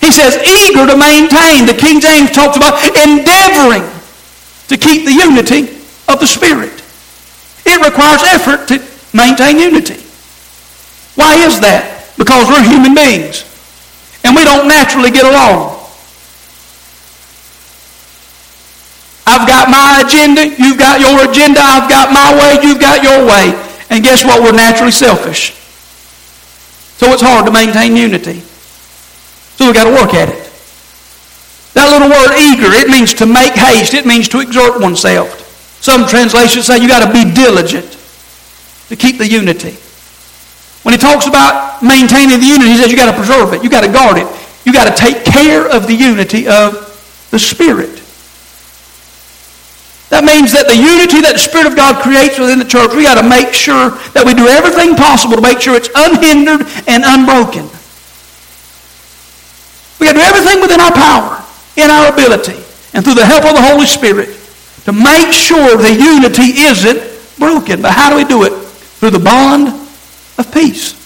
He 0.00 0.10
says, 0.10 0.40
eager 0.40 0.86
to 0.88 0.96
maintain. 0.96 1.66
The 1.66 1.76
King 1.76 2.00
James 2.00 2.30
talks 2.30 2.56
about 2.56 2.80
endeavoring 2.96 3.84
to 4.68 4.76
keep 4.78 5.04
the 5.04 5.12
unity 5.12 5.68
of 6.08 6.16
the 6.18 6.26
Spirit. 6.26 6.82
It 7.66 7.76
requires 7.84 8.22
effort 8.24 8.68
to 8.68 8.80
maintain 9.14 9.58
unity. 9.58 10.00
Why 11.14 11.44
is 11.44 11.60
that? 11.60 12.08
Because 12.16 12.48
we're 12.48 12.64
human 12.64 12.94
beings 12.94 13.49
and 14.24 14.36
we 14.36 14.44
don't 14.44 14.68
naturally 14.68 15.10
get 15.10 15.24
along. 15.24 15.78
I've 19.26 19.46
got 19.46 19.70
my 19.70 20.02
agenda, 20.04 20.48
you've 20.58 20.78
got 20.78 20.98
your 20.98 21.30
agenda, 21.30 21.60
I've 21.62 21.88
got 21.88 22.12
my 22.12 22.34
way, 22.34 22.66
you've 22.66 22.80
got 22.80 23.02
your 23.02 23.24
way. 23.24 23.54
And 23.90 24.02
guess 24.02 24.24
what? 24.24 24.42
We're 24.42 24.52
naturally 24.52 24.90
selfish. 24.90 25.52
So 26.98 27.12
it's 27.12 27.22
hard 27.22 27.46
to 27.46 27.52
maintain 27.52 27.96
unity. 27.96 28.40
So 28.40 29.66
we've 29.66 29.74
got 29.74 29.84
to 29.84 29.90
work 29.90 30.14
at 30.14 30.28
it. 30.28 30.50
That 31.74 31.88
little 31.90 32.10
word 32.10 32.34
eager, 32.36 32.72
it 32.74 32.88
means 32.88 33.14
to 33.14 33.26
make 33.26 33.52
haste. 33.52 33.94
It 33.94 34.04
means 34.04 34.28
to 34.30 34.40
exert 34.40 34.80
oneself. 34.80 35.46
Some 35.80 36.06
translations 36.06 36.66
say 36.66 36.78
you 36.78 36.88
got 36.88 37.06
to 37.06 37.12
be 37.12 37.32
diligent 37.32 37.96
to 38.88 38.96
keep 38.96 39.18
the 39.18 39.28
unity. 39.28 39.76
When 40.90 40.98
he 40.98 41.06
talks 41.06 41.28
about 41.28 41.84
maintaining 41.86 42.40
the 42.40 42.50
unity, 42.50 42.74
he 42.74 42.76
says 42.76 42.90
you 42.90 42.98
got 42.98 43.14
to 43.14 43.16
preserve 43.16 43.54
it. 43.54 43.62
You 43.62 43.70
got 43.70 43.86
to 43.86 43.92
guard 43.92 44.18
it. 44.18 44.26
You 44.66 44.72
got 44.72 44.90
to 44.90 44.96
take 44.98 45.24
care 45.24 45.70
of 45.70 45.86
the 45.86 45.94
unity 45.94 46.48
of 46.48 46.82
the 47.30 47.38
Spirit. 47.38 47.94
That 50.10 50.26
means 50.26 50.50
that 50.50 50.66
the 50.66 50.74
unity 50.74 51.22
that 51.22 51.38
the 51.38 51.44
Spirit 51.46 51.70
of 51.70 51.78
God 51.78 52.02
creates 52.02 52.42
within 52.42 52.58
the 52.58 52.66
church, 52.66 52.90
we 52.90 53.06
got 53.06 53.22
to 53.22 53.28
make 53.28 53.54
sure 53.54 53.94
that 54.18 54.26
we 54.26 54.34
do 54.34 54.50
everything 54.50 54.98
possible 54.98 55.38
to 55.38 55.44
make 55.46 55.62
sure 55.62 55.78
it's 55.78 55.94
unhindered 55.94 56.66
and 56.90 57.06
unbroken. 57.06 57.70
We 60.02 60.10
got 60.10 60.18
to 60.18 60.26
do 60.26 60.26
everything 60.26 60.58
within 60.58 60.82
our 60.82 60.90
power, 60.90 61.38
in 61.78 61.86
our 61.86 62.10
ability, 62.10 62.58
and 62.98 63.06
through 63.06 63.14
the 63.14 63.30
help 63.30 63.46
of 63.46 63.54
the 63.54 63.62
Holy 63.62 63.86
Spirit 63.86 64.34
to 64.90 64.92
make 64.92 65.30
sure 65.30 65.78
the 65.78 65.94
unity 65.94 66.66
isn't 66.66 66.98
broken. 67.38 67.78
But 67.78 67.94
how 67.94 68.10
do 68.10 68.18
we 68.18 68.26
do 68.26 68.42
it? 68.42 68.58
Through 68.98 69.14
the 69.14 69.22
bond 69.22 69.79
of 70.40 70.52
peace. 70.52 70.98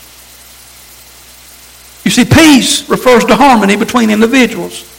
You 2.05 2.11
see, 2.11 2.25
peace 2.25 2.88
refers 2.88 3.25
to 3.27 3.37
harmony 3.37 3.77
between 3.77 4.11
individuals. 4.11 4.90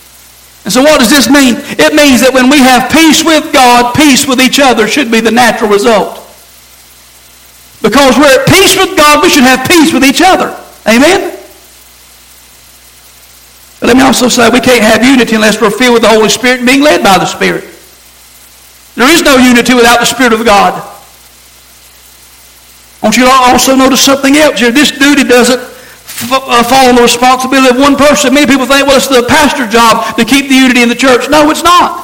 And 0.65 0.73
so 0.73 0.81
what 0.81 0.99
does 0.99 1.11
this 1.11 1.29
mean? 1.29 1.55
It 1.77 1.93
means 1.93 2.21
that 2.21 2.33
when 2.33 2.49
we 2.49 2.57
have 2.57 2.91
peace 2.91 3.23
with 3.23 3.53
God, 3.53 3.93
peace 3.93 4.27
with 4.27 4.41
each 4.41 4.59
other 4.59 4.87
should 4.87 5.11
be 5.11 5.21
the 5.21 5.31
natural 5.31 5.69
result. 5.69 6.17
Because 7.85 8.17
we're 8.17 8.33
at 8.33 8.49
peace 8.49 8.75
with 8.75 8.97
God, 8.97 9.21
we 9.21 9.29
should 9.29 9.43
have 9.43 9.67
peace 9.67 9.93
with 9.93 10.03
each 10.03 10.21
other. 10.25 10.57
Amen? 10.89 11.37
But 13.79 13.93
let 13.93 13.97
me 13.97 14.01
also 14.01 14.27
say 14.27 14.49
we 14.49 14.59
can't 14.59 14.81
have 14.81 15.05
unity 15.05 15.35
unless 15.35 15.61
we're 15.61 15.69
filled 15.69 15.93
with 15.93 16.01
the 16.01 16.09
Holy 16.09 16.29
Spirit 16.29 16.59
and 16.59 16.67
being 16.67 16.81
led 16.81 17.03
by 17.03 17.19
the 17.19 17.29
Spirit. 17.29 17.69
There 18.95 19.13
is 19.13 19.21
no 19.21 19.37
unity 19.37 19.75
without 19.75 19.99
the 19.99 20.09
Spirit 20.09 20.33
of 20.33 20.43
God. 20.43 20.94
Want 23.05 23.17
you 23.17 23.25
to 23.25 23.29
also 23.29 23.75
notice 23.75 24.01
something 24.01 24.33
else 24.35 24.59
here. 24.59 24.71
This 24.71 24.89
duty 24.89 25.23
doesn't 25.23 25.61
uh, 25.61 26.63
fall 26.63 26.89
on 26.89 26.95
the 26.95 27.03
responsibility 27.03 27.69
of 27.69 27.77
one 27.77 27.95
person. 27.95 28.33
Many 28.33 28.47
people 28.47 28.65
think, 28.65 28.87
well, 28.87 28.97
it's 28.97 29.07
the 29.07 29.21
pastor's 29.29 29.71
job 29.71 30.17
to 30.17 30.25
keep 30.25 30.49
the 30.49 30.55
unity 30.55 30.81
in 30.81 30.89
the 30.89 30.95
church. 30.97 31.29
No, 31.29 31.51
it's 31.51 31.61
not. 31.61 32.01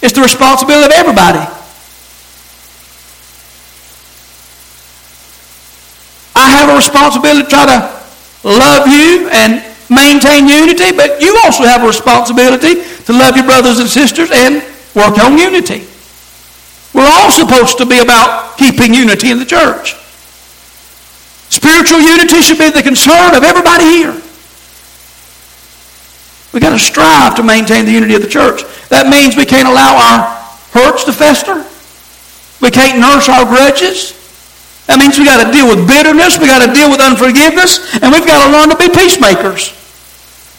It's 0.00 0.14
the 0.14 0.22
responsibility 0.22 0.86
of 0.86 0.92
everybody. 0.92 1.44
I 6.34 6.48
have 6.48 6.72
a 6.72 6.76
responsibility 6.76 7.44
to 7.44 7.48
try 7.50 7.66
to 7.68 8.48
love 8.48 8.88
you 8.88 9.28
and 9.28 9.60
maintain 9.92 10.48
unity, 10.48 10.96
but 10.96 11.20
you 11.20 11.38
also 11.44 11.64
have 11.64 11.84
a 11.84 11.86
responsibility 11.86 12.80
to 12.80 13.12
love 13.12 13.36
your 13.36 13.44
brothers 13.44 13.78
and 13.78 13.90
sisters 13.90 14.30
and 14.32 14.64
work 14.96 15.18
on 15.18 15.36
unity. 15.36 15.84
We're 16.94 17.10
all 17.10 17.30
supposed 17.30 17.78
to 17.78 17.86
be 17.86 17.98
about 17.98 18.56
keeping 18.56 18.94
unity 18.94 19.30
in 19.30 19.38
the 19.38 19.44
church. 19.44 19.98
Spiritual 21.50 22.00
unity 22.00 22.40
should 22.40 22.58
be 22.58 22.70
the 22.70 22.82
concern 22.82 23.34
of 23.34 23.42
everybody 23.42 23.84
here. 23.84 24.14
We've 26.54 26.62
got 26.62 26.70
to 26.70 26.78
strive 26.78 27.34
to 27.34 27.42
maintain 27.42 27.84
the 27.84 27.90
unity 27.90 28.14
of 28.14 28.22
the 28.22 28.30
church. 28.30 28.62
That 28.88 29.10
means 29.10 29.34
we 29.34 29.44
can't 29.44 29.66
allow 29.66 29.98
our 29.98 30.38
hurts 30.70 31.02
to 31.10 31.12
fester. 31.12 31.66
We 32.62 32.70
can't 32.70 33.02
nurse 33.02 33.26
our 33.26 33.42
grudges. 33.42 34.14
That 34.86 35.02
means 35.02 35.18
we've 35.18 35.26
got 35.26 35.42
to 35.42 35.50
deal 35.50 35.66
with 35.66 35.82
bitterness, 35.90 36.38
We've 36.38 36.46
got 36.46 36.62
to 36.62 36.70
deal 36.70 36.94
with 36.94 37.02
unforgiveness, 37.02 37.98
and 37.98 38.14
we've 38.14 38.26
got 38.26 38.46
to 38.46 38.48
learn 38.54 38.70
to 38.70 38.78
be 38.78 38.86
peacemakers. 38.86 39.74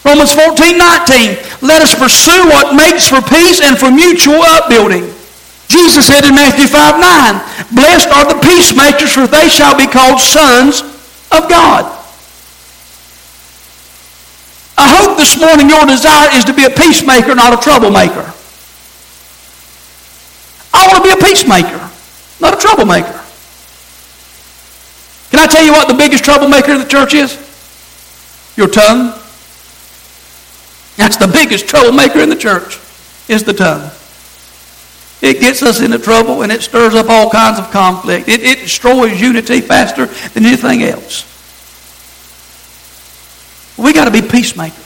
Romans 0.04 0.36
14, 0.36 0.76
19. 0.76 1.64
Let 1.64 1.80
us 1.80 1.96
pursue 1.96 2.44
what 2.52 2.76
makes 2.76 3.08
for 3.08 3.24
peace 3.24 3.64
and 3.64 3.80
for 3.80 3.88
mutual 3.88 4.44
upbuilding. 4.44 5.15
Jesus 5.68 6.06
said 6.06 6.24
in 6.24 6.34
Matthew 6.34 6.66
5, 6.66 7.00
9, 7.00 7.74
Blessed 7.74 8.08
are 8.08 8.26
the 8.26 8.40
peacemakers, 8.40 9.12
for 9.12 9.26
they 9.26 9.48
shall 9.48 9.76
be 9.76 9.86
called 9.86 10.20
sons 10.20 10.82
of 11.32 11.48
God. 11.50 11.92
I 14.78 14.94
hope 14.94 15.16
this 15.16 15.40
morning 15.40 15.68
your 15.68 15.86
desire 15.86 16.28
is 16.36 16.44
to 16.44 16.54
be 16.54 16.64
a 16.64 16.70
peacemaker, 16.70 17.34
not 17.34 17.52
a 17.52 17.56
troublemaker. 17.56 18.32
I 20.72 20.86
want 20.86 20.98
to 20.98 21.02
be 21.02 21.10
a 21.10 21.24
peacemaker, 21.24 21.90
not 22.40 22.54
a 22.54 22.58
troublemaker. 22.58 23.20
Can 25.30 25.40
I 25.40 25.46
tell 25.46 25.64
you 25.64 25.72
what 25.72 25.88
the 25.88 25.94
biggest 25.94 26.24
troublemaker 26.24 26.72
in 26.72 26.78
the 26.78 26.86
church 26.86 27.14
is? 27.14 27.34
Your 28.56 28.68
tongue. 28.68 29.12
That's 30.96 31.16
the 31.16 31.28
biggest 31.28 31.66
troublemaker 31.68 32.20
in 32.20 32.30
the 32.30 32.36
church, 32.36 32.78
is 33.28 33.42
the 33.44 33.52
tongue. 33.52 33.90
It 35.22 35.40
gets 35.40 35.62
us 35.62 35.80
into 35.80 35.98
trouble 35.98 36.42
and 36.42 36.52
it 36.52 36.62
stirs 36.62 36.94
up 36.94 37.08
all 37.08 37.30
kinds 37.30 37.58
of 37.58 37.70
conflict. 37.70 38.28
It, 38.28 38.42
it 38.42 38.58
destroys 38.60 39.20
unity 39.20 39.60
faster 39.60 40.06
than 40.06 40.44
anything 40.44 40.82
else. 40.82 41.24
We 43.78 43.92
got 43.92 44.04
to 44.04 44.10
be 44.10 44.22
peacemakers. 44.22 44.84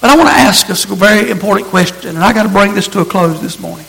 But 0.00 0.10
I 0.10 0.16
want 0.16 0.28
to 0.28 0.34
ask 0.34 0.68
us 0.70 0.84
a 0.84 0.94
very 0.94 1.30
important 1.30 1.68
question, 1.68 2.16
and 2.16 2.18
I 2.18 2.32
got 2.32 2.42
to 2.42 2.48
bring 2.48 2.74
this 2.74 2.88
to 2.88 3.00
a 3.00 3.04
close 3.04 3.40
this 3.40 3.60
morning. 3.60 3.86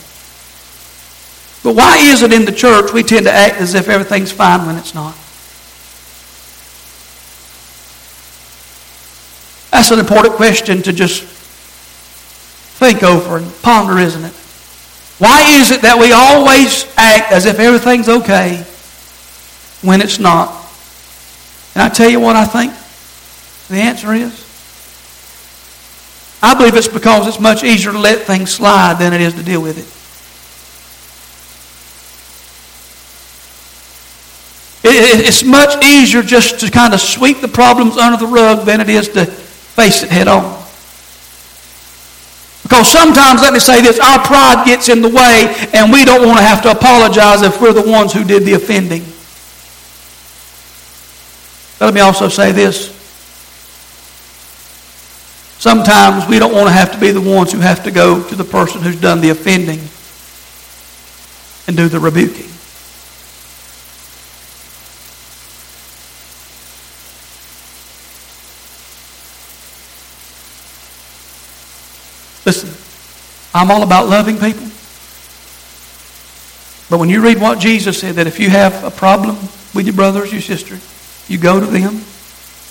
But 1.64 1.76
why 1.76 1.98
is 1.98 2.22
it 2.22 2.32
in 2.32 2.46
the 2.46 2.52
church 2.52 2.94
we 2.94 3.02
tend 3.02 3.26
to 3.26 3.32
act 3.32 3.56
as 3.56 3.74
if 3.74 3.90
everything's 3.90 4.32
fine 4.32 4.66
when 4.68 4.76
it's 4.78 4.94
not? 4.94 5.16
That's 9.72 9.90
an 9.90 10.00
important 10.00 10.36
question 10.36 10.84
to 10.84 10.94
just 10.94 11.24
think 12.78 13.02
over 13.02 13.38
and 13.38 13.62
ponder, 13.64 13.98
isn't 13.98 14.24
it? 14.24 14.43
Why 15.24 15.62
is 15.62 15.72
it 15.72 15.84
that 15.84 15.98
we 15.98 16.12
always 16.12 16.84
act 16.98 17.32
as 17.32 17.46
if 17.46 17.58
everything's 17.58 18.10
okay 18.10 18.58
when 19.82 20.02
it's 20.02 20.20
not? 20.20 20.50
And 21.74 21.82
I 21.82 21.88
tell 21.88 22.10
you 22.10 22.20
what 22.20 22.36
I 22.36 22.44
think 22.44 22.74
the 23.70 23.78
answer 23.78 24.12
is? 24.12 24.44
I 26.42 26.54
believe 26.56 26.76
it's 26.76 26.90
because 26.90 27.26
it's 27.26 27.40
much 27.40 27.64
easier 27.64 27.94
to 27.94 28.00
let 28.00 28.28
things 28.28 28.52
slide 28.52 29.00
than 29.00 29.14
it 29.14 29.22
is 29.22 29.34
to 29.36 29.44
deal 29.44 29.62
with 29.62 29.78
it. 29.78 29.88
It's 34.86 35.46
much 35.46 35.82
easier 35.86 36.22
just 36.22 36.60
to 36.60 36.70
kind 36.70 36.94
of 36.94 37.00
sweep 37.00 37.40
the 37.40 37.48
problems 37.48 37.96
under 37.96 38.18
the 38.18 38.28
rug 38.28 38.66
than 38.66 38.82
it 38.82 38.90
is 38.90 39.08
to 39.08 39.26
face 39.26 40.04
it 40.04 40.10
head 40.10 40.28
on. 40.28 40.63
Because 42.74 42.92
sometimes, 42.92 43.40
let 43.40 43.54
me 43.54 43.60
say 43.60 43.82
this, 43.82 44.00
our 44.00 44.18
pride 44.26 44.66
gets 44.66 44.90
in 44.90 45.04
the 45.04 45.08
way 45.08 45.54
and 45.76 45.94
we 45.94 46.04
don't 46.04 46.26
want 46.26 46.40
to 46.40 46.44
have 46.44 46.60
to 46.64 46.72
apologize 46.72 47.44
if 47.44 47.62
we're 47.62 47.72
the 47.72 47.88
ones 47.88 48.12
who 48.12 48.24
did 48.24 48.46
the 48.46 48.54
offending. 48.54 49.04
But 51.78 51.86
let 51.86 51.94
me 51.94 52.02
also 52.02 52.30
say 52.30 52.52
this. 52.52 52.88
Sometimes 55.60 56.28
we 56.28 56.40
don't 56.40 56.52
want 56.52 56.66
to 56.66 56.74
have 56.74 56.92
to 56.94 57.00
be 57.00 57.12
the 57.12 57.22
ones 57.22 57.52
who 57.52 57.60
have 57.60 57.84
to 57.84 57.92
go 57.92 58.28
to 58.28 58.36
the 58.36 58.44
person 58.44 58.82
who's 58.82 59.00
done 59.00 59.22
the 59.22 59.30
offending 59.30 59.78
and 61.68 61.78
do 61.78 61.88
the 61.88 62.00
rebuking. 62.00 62.53
Listen, 72.46 72.70
I'm 73.54 73.72
all 73.72 73.84
about 73.84 74.08
loving 74.10 74.36
people. 74.36 74.68
But 76.90 77.00
when 77.00 77.10
you 77.10 77.22
read 77.22 77.40
what 77.40 77.60
Jesus 77.60 78.00
said, 78.00 78.16
that 78.16 78.28
if 78.28 78.40
you 78.40 78.50
have 78.50 78.84
a 78.84 78.92
problem 78.92 79.36
with 79.74 79.86
your 79.86 79.96
brothers, 79.96 80.32
your 80.32 80.42
sister, 80.42 80.78
you 81.32 81.40
go 81.40 81.60
to 81.60 81.66
them. 81.66 81.96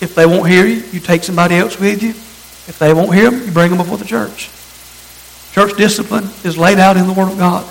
If 0.01 0.15
they 0.15 0.27
won't 0.27 0.49
hear 0.49 0.67
you, 0.67 0.83
you 0.93 1.01
take 1.01 1.25
somebody 1.25 1.57
else 1.57 1.79
with 1.79 2.03
you. 2.03 2.11
If 2.11 2.79
they 2.79 2.93
won't 2.93 3.15
hear 3.15 3.31
them, 3.31 3.45
you 3.45 3.53
bring 3.53 3.71
them 3.71 3.79
before 3.79 3.99
the 3.99 4.05
church. 4.05 4.51
Church 5.53 5.77
discipline 5.77 6.25
is 6.45 6.57
laid 6.57 6.79
out 6.79 6.97
in 6.97 7.07
the 7.07 7.13
Word 7.13 7.33
of 7.33 7.39
God 7.39 7.65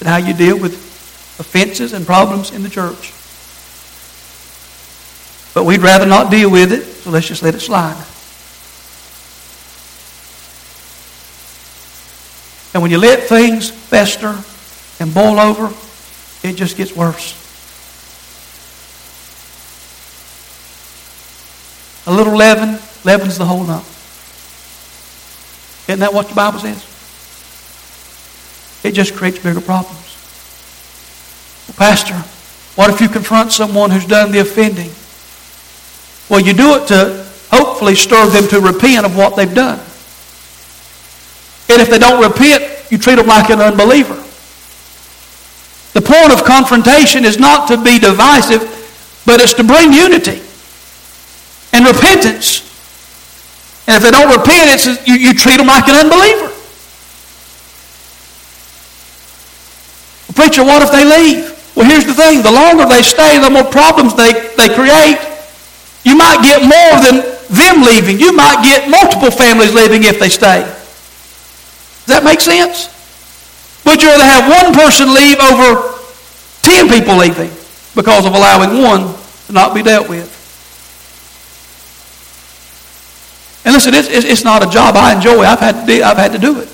and 0.00 0.08
how 0.08 0.16
you 0.16 0.34
deal 0.34 0.58
with 0.58 0.74
offenses 1.38 1.92
and 1.92 2.06
problems 2.06 2.50
in 2.50 2.62
the 2.62 2.68
church. 2.68 3.12
But 5.54 5.64
we'd 5.64 5.82
rather 5.82 6.06
not 6.06 6.30
deal 6.30 6.50
with 6.50 6.72
it, 6.72 6.84
so 6.84 7.10
let's 7.10 7.28
just 7.28 7.42
let 7.42 7.54
it 7.54 7.60
slide. 7.60 8.02
And 12.74 12.82
when 12.82 12.90
you 12.90 12.98
let 12.98 13.24
things 13.24 13.70
fester 13.70 14.38
and 14.98 15.12
boil 15.14 15.38
over, 15.38 15.74
it 16.42 16.54
just 16.54 16.76
gets 16.76 16.94
worse. 16.94 17.38
A 22.06 22.12
little 22.12 22.36
leaven 22.36 22.78
leavens 23.04 23.38
the 23.38 23.44
whole 23.44 23.64
lump. 23.64 23.84
Isn't 25.88 26.00
that 26.00 26.14
what 26.14 26.28
the 26.28 26.34
Bible 26.34 26.58
says? 26.58 26.88
It 28.84 28.92
just 28.92 29.14
creates 29.14 29.38
bigger 29.38 29.60
problems. 29.60 29.98
Well, 31.68 31.76
Pastor, 31.76 32.14
what 32.74 32.90
if 32.90 33.00
you 33.00 33.08
confront 33.08 33.52
someone 33.52 33.90
who's 33.90 34.06
done 34.06 34.32
the 34.32 34.40
offending? 34.40 34.90
Well, 36.28 36.40
you 36.40 36.54
do 36.54 36.76
it 36.76 36.88
to 36.88 37.26
hopefully 37.50 37.94
stir 37.94 38.26
them 38.28 38.48
to 38.48 38.60
repent 38.60 39.04
of 39.04 39.16
what 39.16 39.36
they've 39.36 39.54
done. 39.54 39.78
And 41.72 41.80
if 41.80 41.88
they 41.88 41.98
don't 41.98 42.22
repent, 42.22 42.92
you 42.92 42.98
treat 42.98 43.16
them 43.16 43.26
like 43.26 43.48
an 43.48 43.60
unbeliever. 43.60 44.12
The 45.96 46.04
point 46.04 46.30
of 46.30 46.44
confrontation 46.44 47.24
is 47.24 47.38
not 47.38 47.66
to 47.68 47.82
be 47.82 47.98
divisive, 47.98 48.60
but 49.24 49.40
it's 49.40 49.54
to 49.54 49.64
bring 49.64 49.92
unity 49.92 50.42
and 51.72 51.86
repentance. 51.86 52.60
And 53.88 53.96
if 53.96 54.02
they 54.02 54.10
don't 54.10 54.28
repent, 54.28 54.68
it's, 54.68 54.84
you, 55.08 55.14
you 55.14 55.32
treat 55.32 55.56
them 55.56 55.66
like 55.66 55.88
an 55.88 55.96
unbeliever. 55.96 56.52
Preacher, 60.36 60.64
what 60.64 60.82
if 60.82 60.92
they 60.92 61.04
leave? 61.08 61.48
Well, 61.74 61.88
here's 61.88 62.04
the 62.04 62.12
thing. 62.12 62.42
The 62.42 62.52
longer 62.52 62.84
they 62.84 63.00
stay, 63.00 63.40
the 63.40 63.48
more 63.48 63.64
problems 63.64 64.14
they, 64.14 64.32
they 64.60 64.68
create. 64.74 65.16
You 66.04 66.16
might 66.16 66.42
get 66.42 66.60
more 66.60 67.00
than 67.00 67.24
them 67.48 67.82
leaving. 67.82 68.20
You 68.20 68.36
might 68.36 68.62
get 68.62 68.90
multiple 68.90 69.30
families 69.30 69.72
leaving 69.72 70.04
if 70.04 70.20
they 70.20 70.28
stay. 70.28 70.81
Does 72.06 72.16
that 72.16 72.24
make 72.24 72.40
sense? 72.40 72.88
Would 73.84 74.02
you 74.02 74.08
rather 74.08 74.24
have 74.24 74.64
one 74.64 74.74
person 74.74 75.14
leave 75.14 75.38
over 75.38 75.98
ten 76.62 76.88
people 76.88 77.16
leaving 77.16 77.50
because 77.94 78.26
of 78.26 78.34
allowing 78.34 78.82
one 78.82 79.14
to 79.46 79.52
not 79.52 79.74
be 79.74 79.82
dealt 79.82 80.08
with? 80.08 80.30
And 83.64 83.74
listen, 83.74 83.94
it's, 83.94 84.08
it's 84.08 84.44
not 84.44 84.66
a 84.66 84.70
job 84.70 84.96
I 84.96 85.14
enjoy. 85.14 85.42
I've 85.42 85.60
had, 85.60 85.80
to 85.80 85.86
do, 85.86 86.02
I've 86.02 86.16
had 86.16 86.32
to 86.32 86.38
do 86.38 86.60
it. 86.60 86.68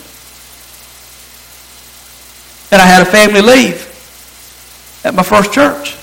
And 2.73 2.81
I 2.81 2.87
had 2.87 3.03
a 3.03 3.05
family 3.05 3.43
leave 3.43 3.85
at 5.05 5.15
my 5.15 5.23
first 5.23 5.53
church. 5.53 5.97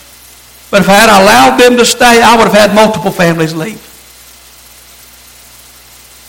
But 0.70 0.82
if 0.82 0.90
I 0.90 0.94
had 0.94 1.10
allowed 1.10 1.58
them 1.58 1.78
to 1.78 1.86
stay, 1.86 2.22
I 2.22 2.36
would 2.38 2.48
have 2.48 2.54
had 2.54 2.76
multiple 2.76 3.12
families 3.12 3.56
leave. 3.56 3.82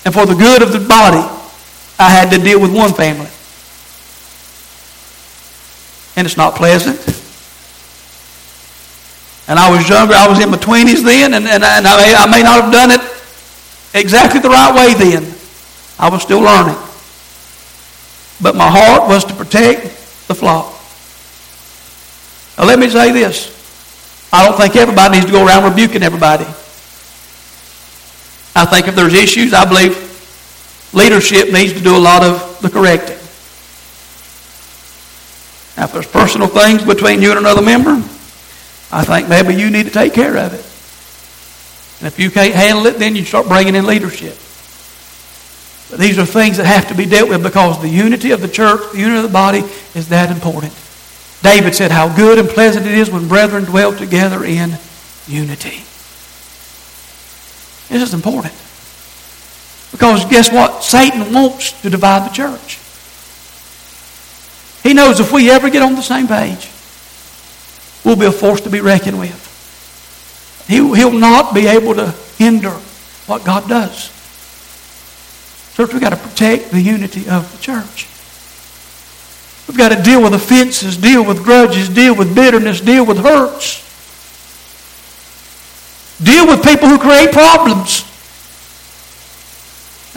And 0.05 0.14
for 0.14 0.24
the 0.24 0.34
good 0.34 0.62
of 0.62 0.72
the 0.72 0.80
body, 0.80 1.36
I 1.99 2.11
had 2.11 2.30
to 2.30 2.38
deal 2.38 2.61
with 2.61 2.74
one 2.74 2.92
family. 2.92 3.30
And 6.16 6.26
it's 6.26 6.36
not 6.36 6.55
pleasant. 6.55 6.99
And 9.49 9.59
I 9.59 9.70
was 9.70 9.88
younger. 9.88 10.14
I 10.14 10.28
was 10.28 10.40
in 10.42 10.51
my 10.51 10.57
20s 10.57 11.05
then, 11.05 11.34
and, 11.34 11.47
and, 11.47 11.62
and 11.62 11.86
I, 11.86 11.97
may, 11.97 12.14
I 12.14 12.26
may 12.26 12.42
not 12.42 12.64
have 12.64 12.72
done 12.72 12.90
it 12.90 13.01
exactly 13.94 14.40
the 14.40 14.49
right 14.49 14.74
way 14.74 14.94
then. 14.94 15.22
I 15.99 16.11
was 16.11 16.22
still 16.22 16.40
learning. 16.40 16.76
But 18.40 18.57
my 18.57 18.68
heart 18.68 19.09
was 19.09 19.24
to 19.24 19.34
protect 19.34 19.84
the 20.28 20.34
flock. 20.34 20.72
Now, 22.59 22.64
let 22.64 22.78
me 22.78 22.88
say 22.88 23.12
this. 23.12 23.53
I 24.32 24.47
don't 24.47 24.57
think 24.59 24.76
everybody 24.76 25.14
needs 25.14 25.26
to 25.26 25.32
go 25.32 25.47
around 25.47 25.64
rebuking 25.64 26.03
everybody. 26.03 26.44
I 28.55 28.64
think 28.64 28.88
if 28.88 28.94
there's 28.94 29.14
issues, 29.14 29.53
I 29.53 29.64
believe 29.64 30.05
leadership 30.97 31.53
needs 31.53 31.74
to 31.74 31.80
do 31.80 31.94
a 31.94 32.01
lot 32.01 32.24
of 32.24 32.61
the 32.62 32.70
correcting. 32.70 33.18
Now, 35.76 35.84
if 35.84 35.92
there's 35.92 36.07
personal 36.07 36.49
things 36.49 36.82
between 36.82 37.20
you 37.20 37.30
and 37.30 37.38
another 37.38 37.61
member, 37.61 37.90
I 38.90 39.05
think 39.05 39.28
maybe 39.28 39.55
you 39.55 39.70
need 39.70 39.84
to 39.84 39.92
take 39.92 40.14
care 40.14 40.36
of 40.38 40.55
it. 40.55 40.64
And 42.01 42.07
if 42.07 42.18
you 42.18 42.30
can't 42.30 42.55
handle 42.55 42.86
it, 42.86 42.99
then 42.99 43.14
you 43.14 43.24
start 43.24 43.47
bringing 43.47 43.74
in 43.74 43.84
leadership. 43.84 44.38
But 45.90 46.01
these 46.01 46.18
are 46.18 46.24
things 46.24 46.57
that 46.57 46.66
have 46.66 46.88
to 46.88 46.94
be 46.94 47.05
dealt 47.05 47.28
with 47.28 47.42
because 47.42 47.80
the 47.80 47.88
unity 47.88 48.30
of 48.30 48.40
the 48.40 48.49
church, 48.49 48.80
the 48.92 48.99
unity 48.99 49.18
of 49.18 49.22
the 49.22 49.32
body, 49.32 49.62
is 49.94 50.09
that 50.09 50.30
important. 50.30 50.72
David 51.42 51.74
said, 51.74 51.90
How 51.90 52.14
good 52.14 52.38
and 52.38 52.49
pleasant 52.49 52.86
it 52.86 52.94
is 52.94 53.11
when 53.11 53.28
brethren 53.28 53.64
dwell 53.64 53.94
together 53.94 54.44
in 54.44 54.78
unity. 55.28 55.84
This 57.88 58.03
is 58.03 58.14
important. 58.14 58.55
Because 59.93 60.24
guess 60.26 60.53
what? 60.53 60.82
Satan 60.82 61.32
wants 61.32 61.80
to 61.82 61.91
divide 61.91 62.28
the 62.28 62.34
church. 62.34 62.80
He 64.82 64.95
knows 64.95 65.20
if 65.20 65.32
we 65.32 65.51
ever 65.51 65.70
get 65.70 65.82
on 65.82 65.95
the 65.95 66.03
same 66.03 66.28
page, 66.28 66.70
we'll 68.05 68.16
be 68.16 68.26
a 68.26 68.32
force 68.32 68.61
to 68.62 68.70
be 68.70 68.80
reckoned 68.80 69.18
with. 69.18 69.43
He, 70.68 70.76
he'll 70.76 71.12
not 71.12 71.55
be 71.55 71.66
able 71.66 71.95
to 71.95 72.11
hinder 72.39 72.70
what 73.26 73.45
God 73.45 73.68
does. 73.68 74.12
Church, 75.74 75.93
we've 75.93 76.01
got 76.01 76.11
to 76.11 76.16
protect 76.16 76.70
the 76.70 76.80
unity 76.80 77.28
of 77.28 77.51
the 77.53 77.59
church. 77.59 78.09
We've 79.68 79.76
got 79.76 79.91
to 79.91 80.03
deal 80.03 80.22
with 80.22 80.32
offenses, 80.34 80.97
deal 80.97 81.24
with 81.24 81.43
grudges, 81.43 81.89
deal 81.89 82.14
with 82.14 82.34
bitterness, 82.34 82.80
deal 82.80 83.05
with 83.05 83.18
hurts. 83.18 83.82
Deal 86.22 86.47
with 86.47 86.64
people 86.64 86.89
who 86.89 86.99
create 86.99 87.32
problems. 87.32 88.05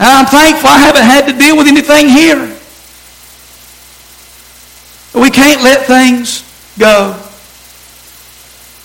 And 0.00 0.08
I'm 0.08 0.24
thankful 0.24 0.70
I 0.70 0.78
haven't 0.78 1.04
had 1.04 1.26
to 1.26 1.36
deal 1.36 1.58
with 1.58 1.66
anything 1.66 2.08
here. 2.08 2.56
But 5.12 5.20
we 5.20 5.30
can't 5.30 5.62
let 5.62 5.86
things 5.86 6.40
go. 6.78 7.20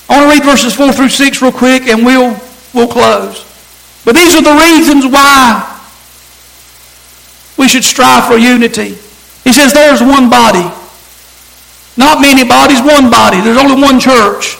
I 0.10 0.20
want 0.20 0.30
to 0.30 0.36
read 0.36 0.44
verses 0.44 0.76
4 0.76 0.92
through 0.92 1.08
6 1.08 1.42
real 1.42 1.54
quick 1.54 1.84
and 1.88 2.06
we'll, 2.06 2.38
we'll 2.74 2.92
close. 2.92 3.48
But 4.04 4.16
these 4.16 4.36
are 4.36 4.44
the 4.44 4.60
reasons 4.60 5.06
why 5.06 5.72
we 7.58 7.70
should 7.70 7.86
strive 7.86 8.28
for 8.28 8.38
unity. 8.38 9.00
He 9.46 9.54
says 9.54 9.72
there's 9.72 10.02
one 10.02 10.30
body. 10.30 10.70
Not 11.96 12.20
many 12.20 12.44
bodies, 12.44 12.82
one 12.82 13.10
body. 13.10 13.40
There's 13.40 13.58
only 13.58 13.82
one 13.82 14.02
church. 14.02 14.58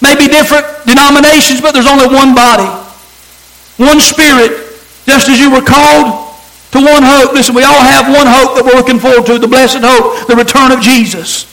Maybe 0.00 0.28
different 0.28 0.86
denominations, 0.86 1.60
but 1.60 1.72
there's 1.72 1.88
only 1.88 2.06
one 2.06 2.32
body. 2.32 2.70
One 3.76 3.98
spirit. 3.98 4.63
Just 5.06 5.28
as 5.28 5.38
you 5.38 5.50
were 5.50 5.64
called 5.64 6.24
to 6.74 6.82
one 6.82 7.06
hope. 7.06 7.32
Listen, 7.32 7.54
we 7.54 7.62
all 7.62 7.86
have 7.86 8.10
one 8.10 8.26
hope 8.26 8.58
that 8.58 8.66
we're 8.66 8.74
looking 8.74 8.98
forward 8.98 9.26
to, 9.30 9.38
the 9.38 9.46
blessed 9.46 9.86
hope, 9.86 10.26
the 10.26 10.34
return 10.34 10.74
of 10.74 10.82
Jesus. 10.82 11.46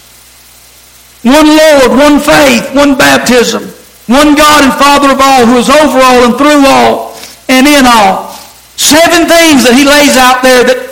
One 1.21 1.45
Lord, 1.45 1.93
one 1.93 2.17
faith, 2.17 2.73
one 2.73 2.97
baptism, 2.97 3.61
one 4.09 4.33
God 4.33 4.65
and 4.65 4.73
Father 4.73 5.13
of 5.13 5.21
all, 5.21 5.45
who 5.45 5.61
is 5.61 5.69
over 5.69 6.01
all 6.01 6.25
and 6.25 6.33
through 6.33 6.65
all 6.65 7.13
and 7.45 7.69
in 7.69 7.85
all. 7.85 8.33
Seven 8.81 9.29
things 9.29 9.61
that 9.61 9.77
he 9.77 9.85
lays 9.85 10.17
out 10.17 10.41
there 10.41 10.65
that 10.65 10.89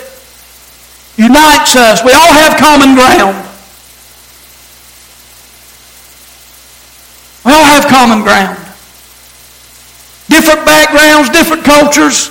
unites 1.18 1.74
us. 1.74 2.06
We 2.06 2.14
all 2.14 2.30
have 2.30 2.54
common 2.54 2.94
ground. 2.94 3.34
We 7.42 7.50
all 7.50 7.66
have 7.66 7.90
common 7.90 8.22
ground. 8.22 8.62
Different 10.30 10.62
backgrounds, 10.64 11.34
different 11.34 11.64
cultures, 11.64 12.30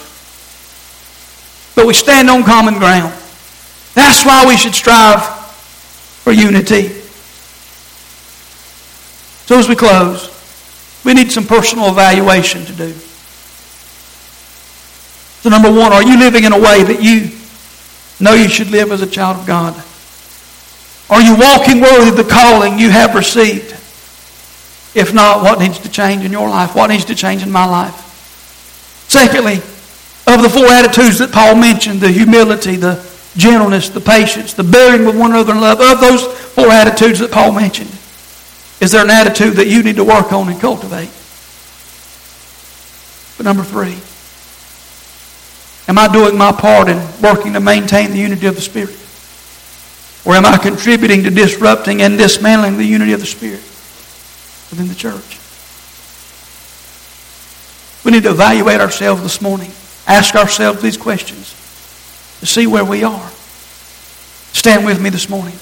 but 1.80 1.88
we 1.88 1.94
stand 1.94 2.30
on 2.30 2.44
common 2.44 2.74
ground. 2.74 3.14
That's 3.94 4.26
why 4.26 4.46
we 4.46 4.58
should 4.58 4.76
strive 4.76 5.24
for 6.26 6.34
unity. 6.34 6.90
So 9.48 9.58
as 9.58 9.70
we 9.70 9.78
close, 9.78 10.28
we 11.06 11.14
need 11.14 11.32
some 11.32 11.46
personal 11.46 11.88
evaluation 11.88 12.66
to 12.66 12.74
do. 12.74 12.92
So 15.40 15.50
number 15.50 15.72
one, 15.72 15.94
are 15.94 16.04
you 16.04 16.20
living 16.20 16.44
in 16.44 16.52
a 16.52 16.60
way 16.60 16.84
that 16.84 17.02
you 17.02 17.32
know 18.20 18.34
you 18.34 18.50
should 18.50 18.72
live 18.72 18.92
as 18.92 19.02
a 19.02 19.08
child 19.08 19.38
of 19.38 19.48
God? 19.48 19.74
Are 21.10 21.22
you 21.22 21.38
walking 21.40 21.80
worthy 21.80 22.10
of 22.10 22.18
the 22.18 22.30
calling 22.30 22.78
you 22.78 22.90
have 22.90 23.16
received? 23.16 23.72
If 24.98 25.14
not, 25.14 25.44
what 25.44 25.60
needs 25.60 25.80
to 25.80 25.90
change 25.90 26.26
in 26.26 26.34
your 26.34 26.50
life? 26.50 26.76
What 26.76 26.88
needs 26.88 27.06
to 27.06 27.16
change 27.16 27.42
in 27.42 27.50
my 27.50 27.64
life? 27.64 27.96
Secondly, 29.08 29.62
of 30.34 30.42
the 30.42 30.50
four 30.50 30.66
attitudes 30.68 31.20
that 31.20 31.32
Paul 31.32 31.56
mentioned, 31.56 32.02
the 32.02 32.12
humility, 32.12 32.76
the 32.76 33.06
gentleness, 33.36 33.90
the 33.90 34.02
patience, 34.02 34.54
the 34.54 34.64
bearing 34.64 35.06
with 35.06 35.18
one 35.18 35.32
another 35.32 35.54
in 35.54 35.62
love, 35.62 35.80
of 35.80 36.00
those 36.02 36.26
four 36.54 36.68
attitudes 36.68 37.20
that 37.20 37.32
Paul 37.32 37.54
mentioned, 37.54 37.90
is 38.82 38.92
there 38.92 39.04
an 39.04 39.10
attitude 39.10 39.56
that 39.56 39.68
you 39.68 39.84
need 39.84 39.98
to 39.98 40.04
work 40.04 40.32
on 40.32 40.50
and 40.50 40.60
cultivate? 40.60 41.12
But 43.38 43.46
number 43.46 43.64
three, 43.64 43.98
am 45.88 45.98
I 45.98 46.12
doing 46.12 46.38
my 46.38 46.52
part 46.52 46.90
in 46.90 46.98
working 47.22 47.54
to 47.54 47.60
maintain 47.60 48.12
the 48.12 48.18
unity 48.18 48.48
of 48.48 48.56
the 48.56 48.62
Spirit? 48.62 48.96
Or 50.26 50.36
am 50.36 50.46
I 50.46 50.58
contributing 50.58 51.24
to 51.24 51.30
disrupting 51.30 52.02
and 52.02 52.18
dismantling 52.18 52.78
the 52.78 52.84
unity 52.84 53.14
of 53.14 53.22
the 53.22 53.26
Spirit 53.26 53.62
within 54.70 54.90
the 54.90 54.96
church? 54.96 55.40
We 58.04 58.12
need 58.12 58.24
to 58.24 58.32
evaluate 58.32 58.82
ourselves 58.82 59.24
this 59.24 59.42
morning. 59.42 59.72
Ask 60.10 60.34
ourselves 60.34 60.82
these 60.82 60.98
questions 60.98 61.54
to 62.40 62.48
see 62.48 62.66
where 62.66 62.84
we 62.84 63.04
are. 63.04 63.30
Stand 64.54 64.84
with 64.86 65.00
me 65.00 65.12
this 65.12 65.30
morning. 65.30 65.54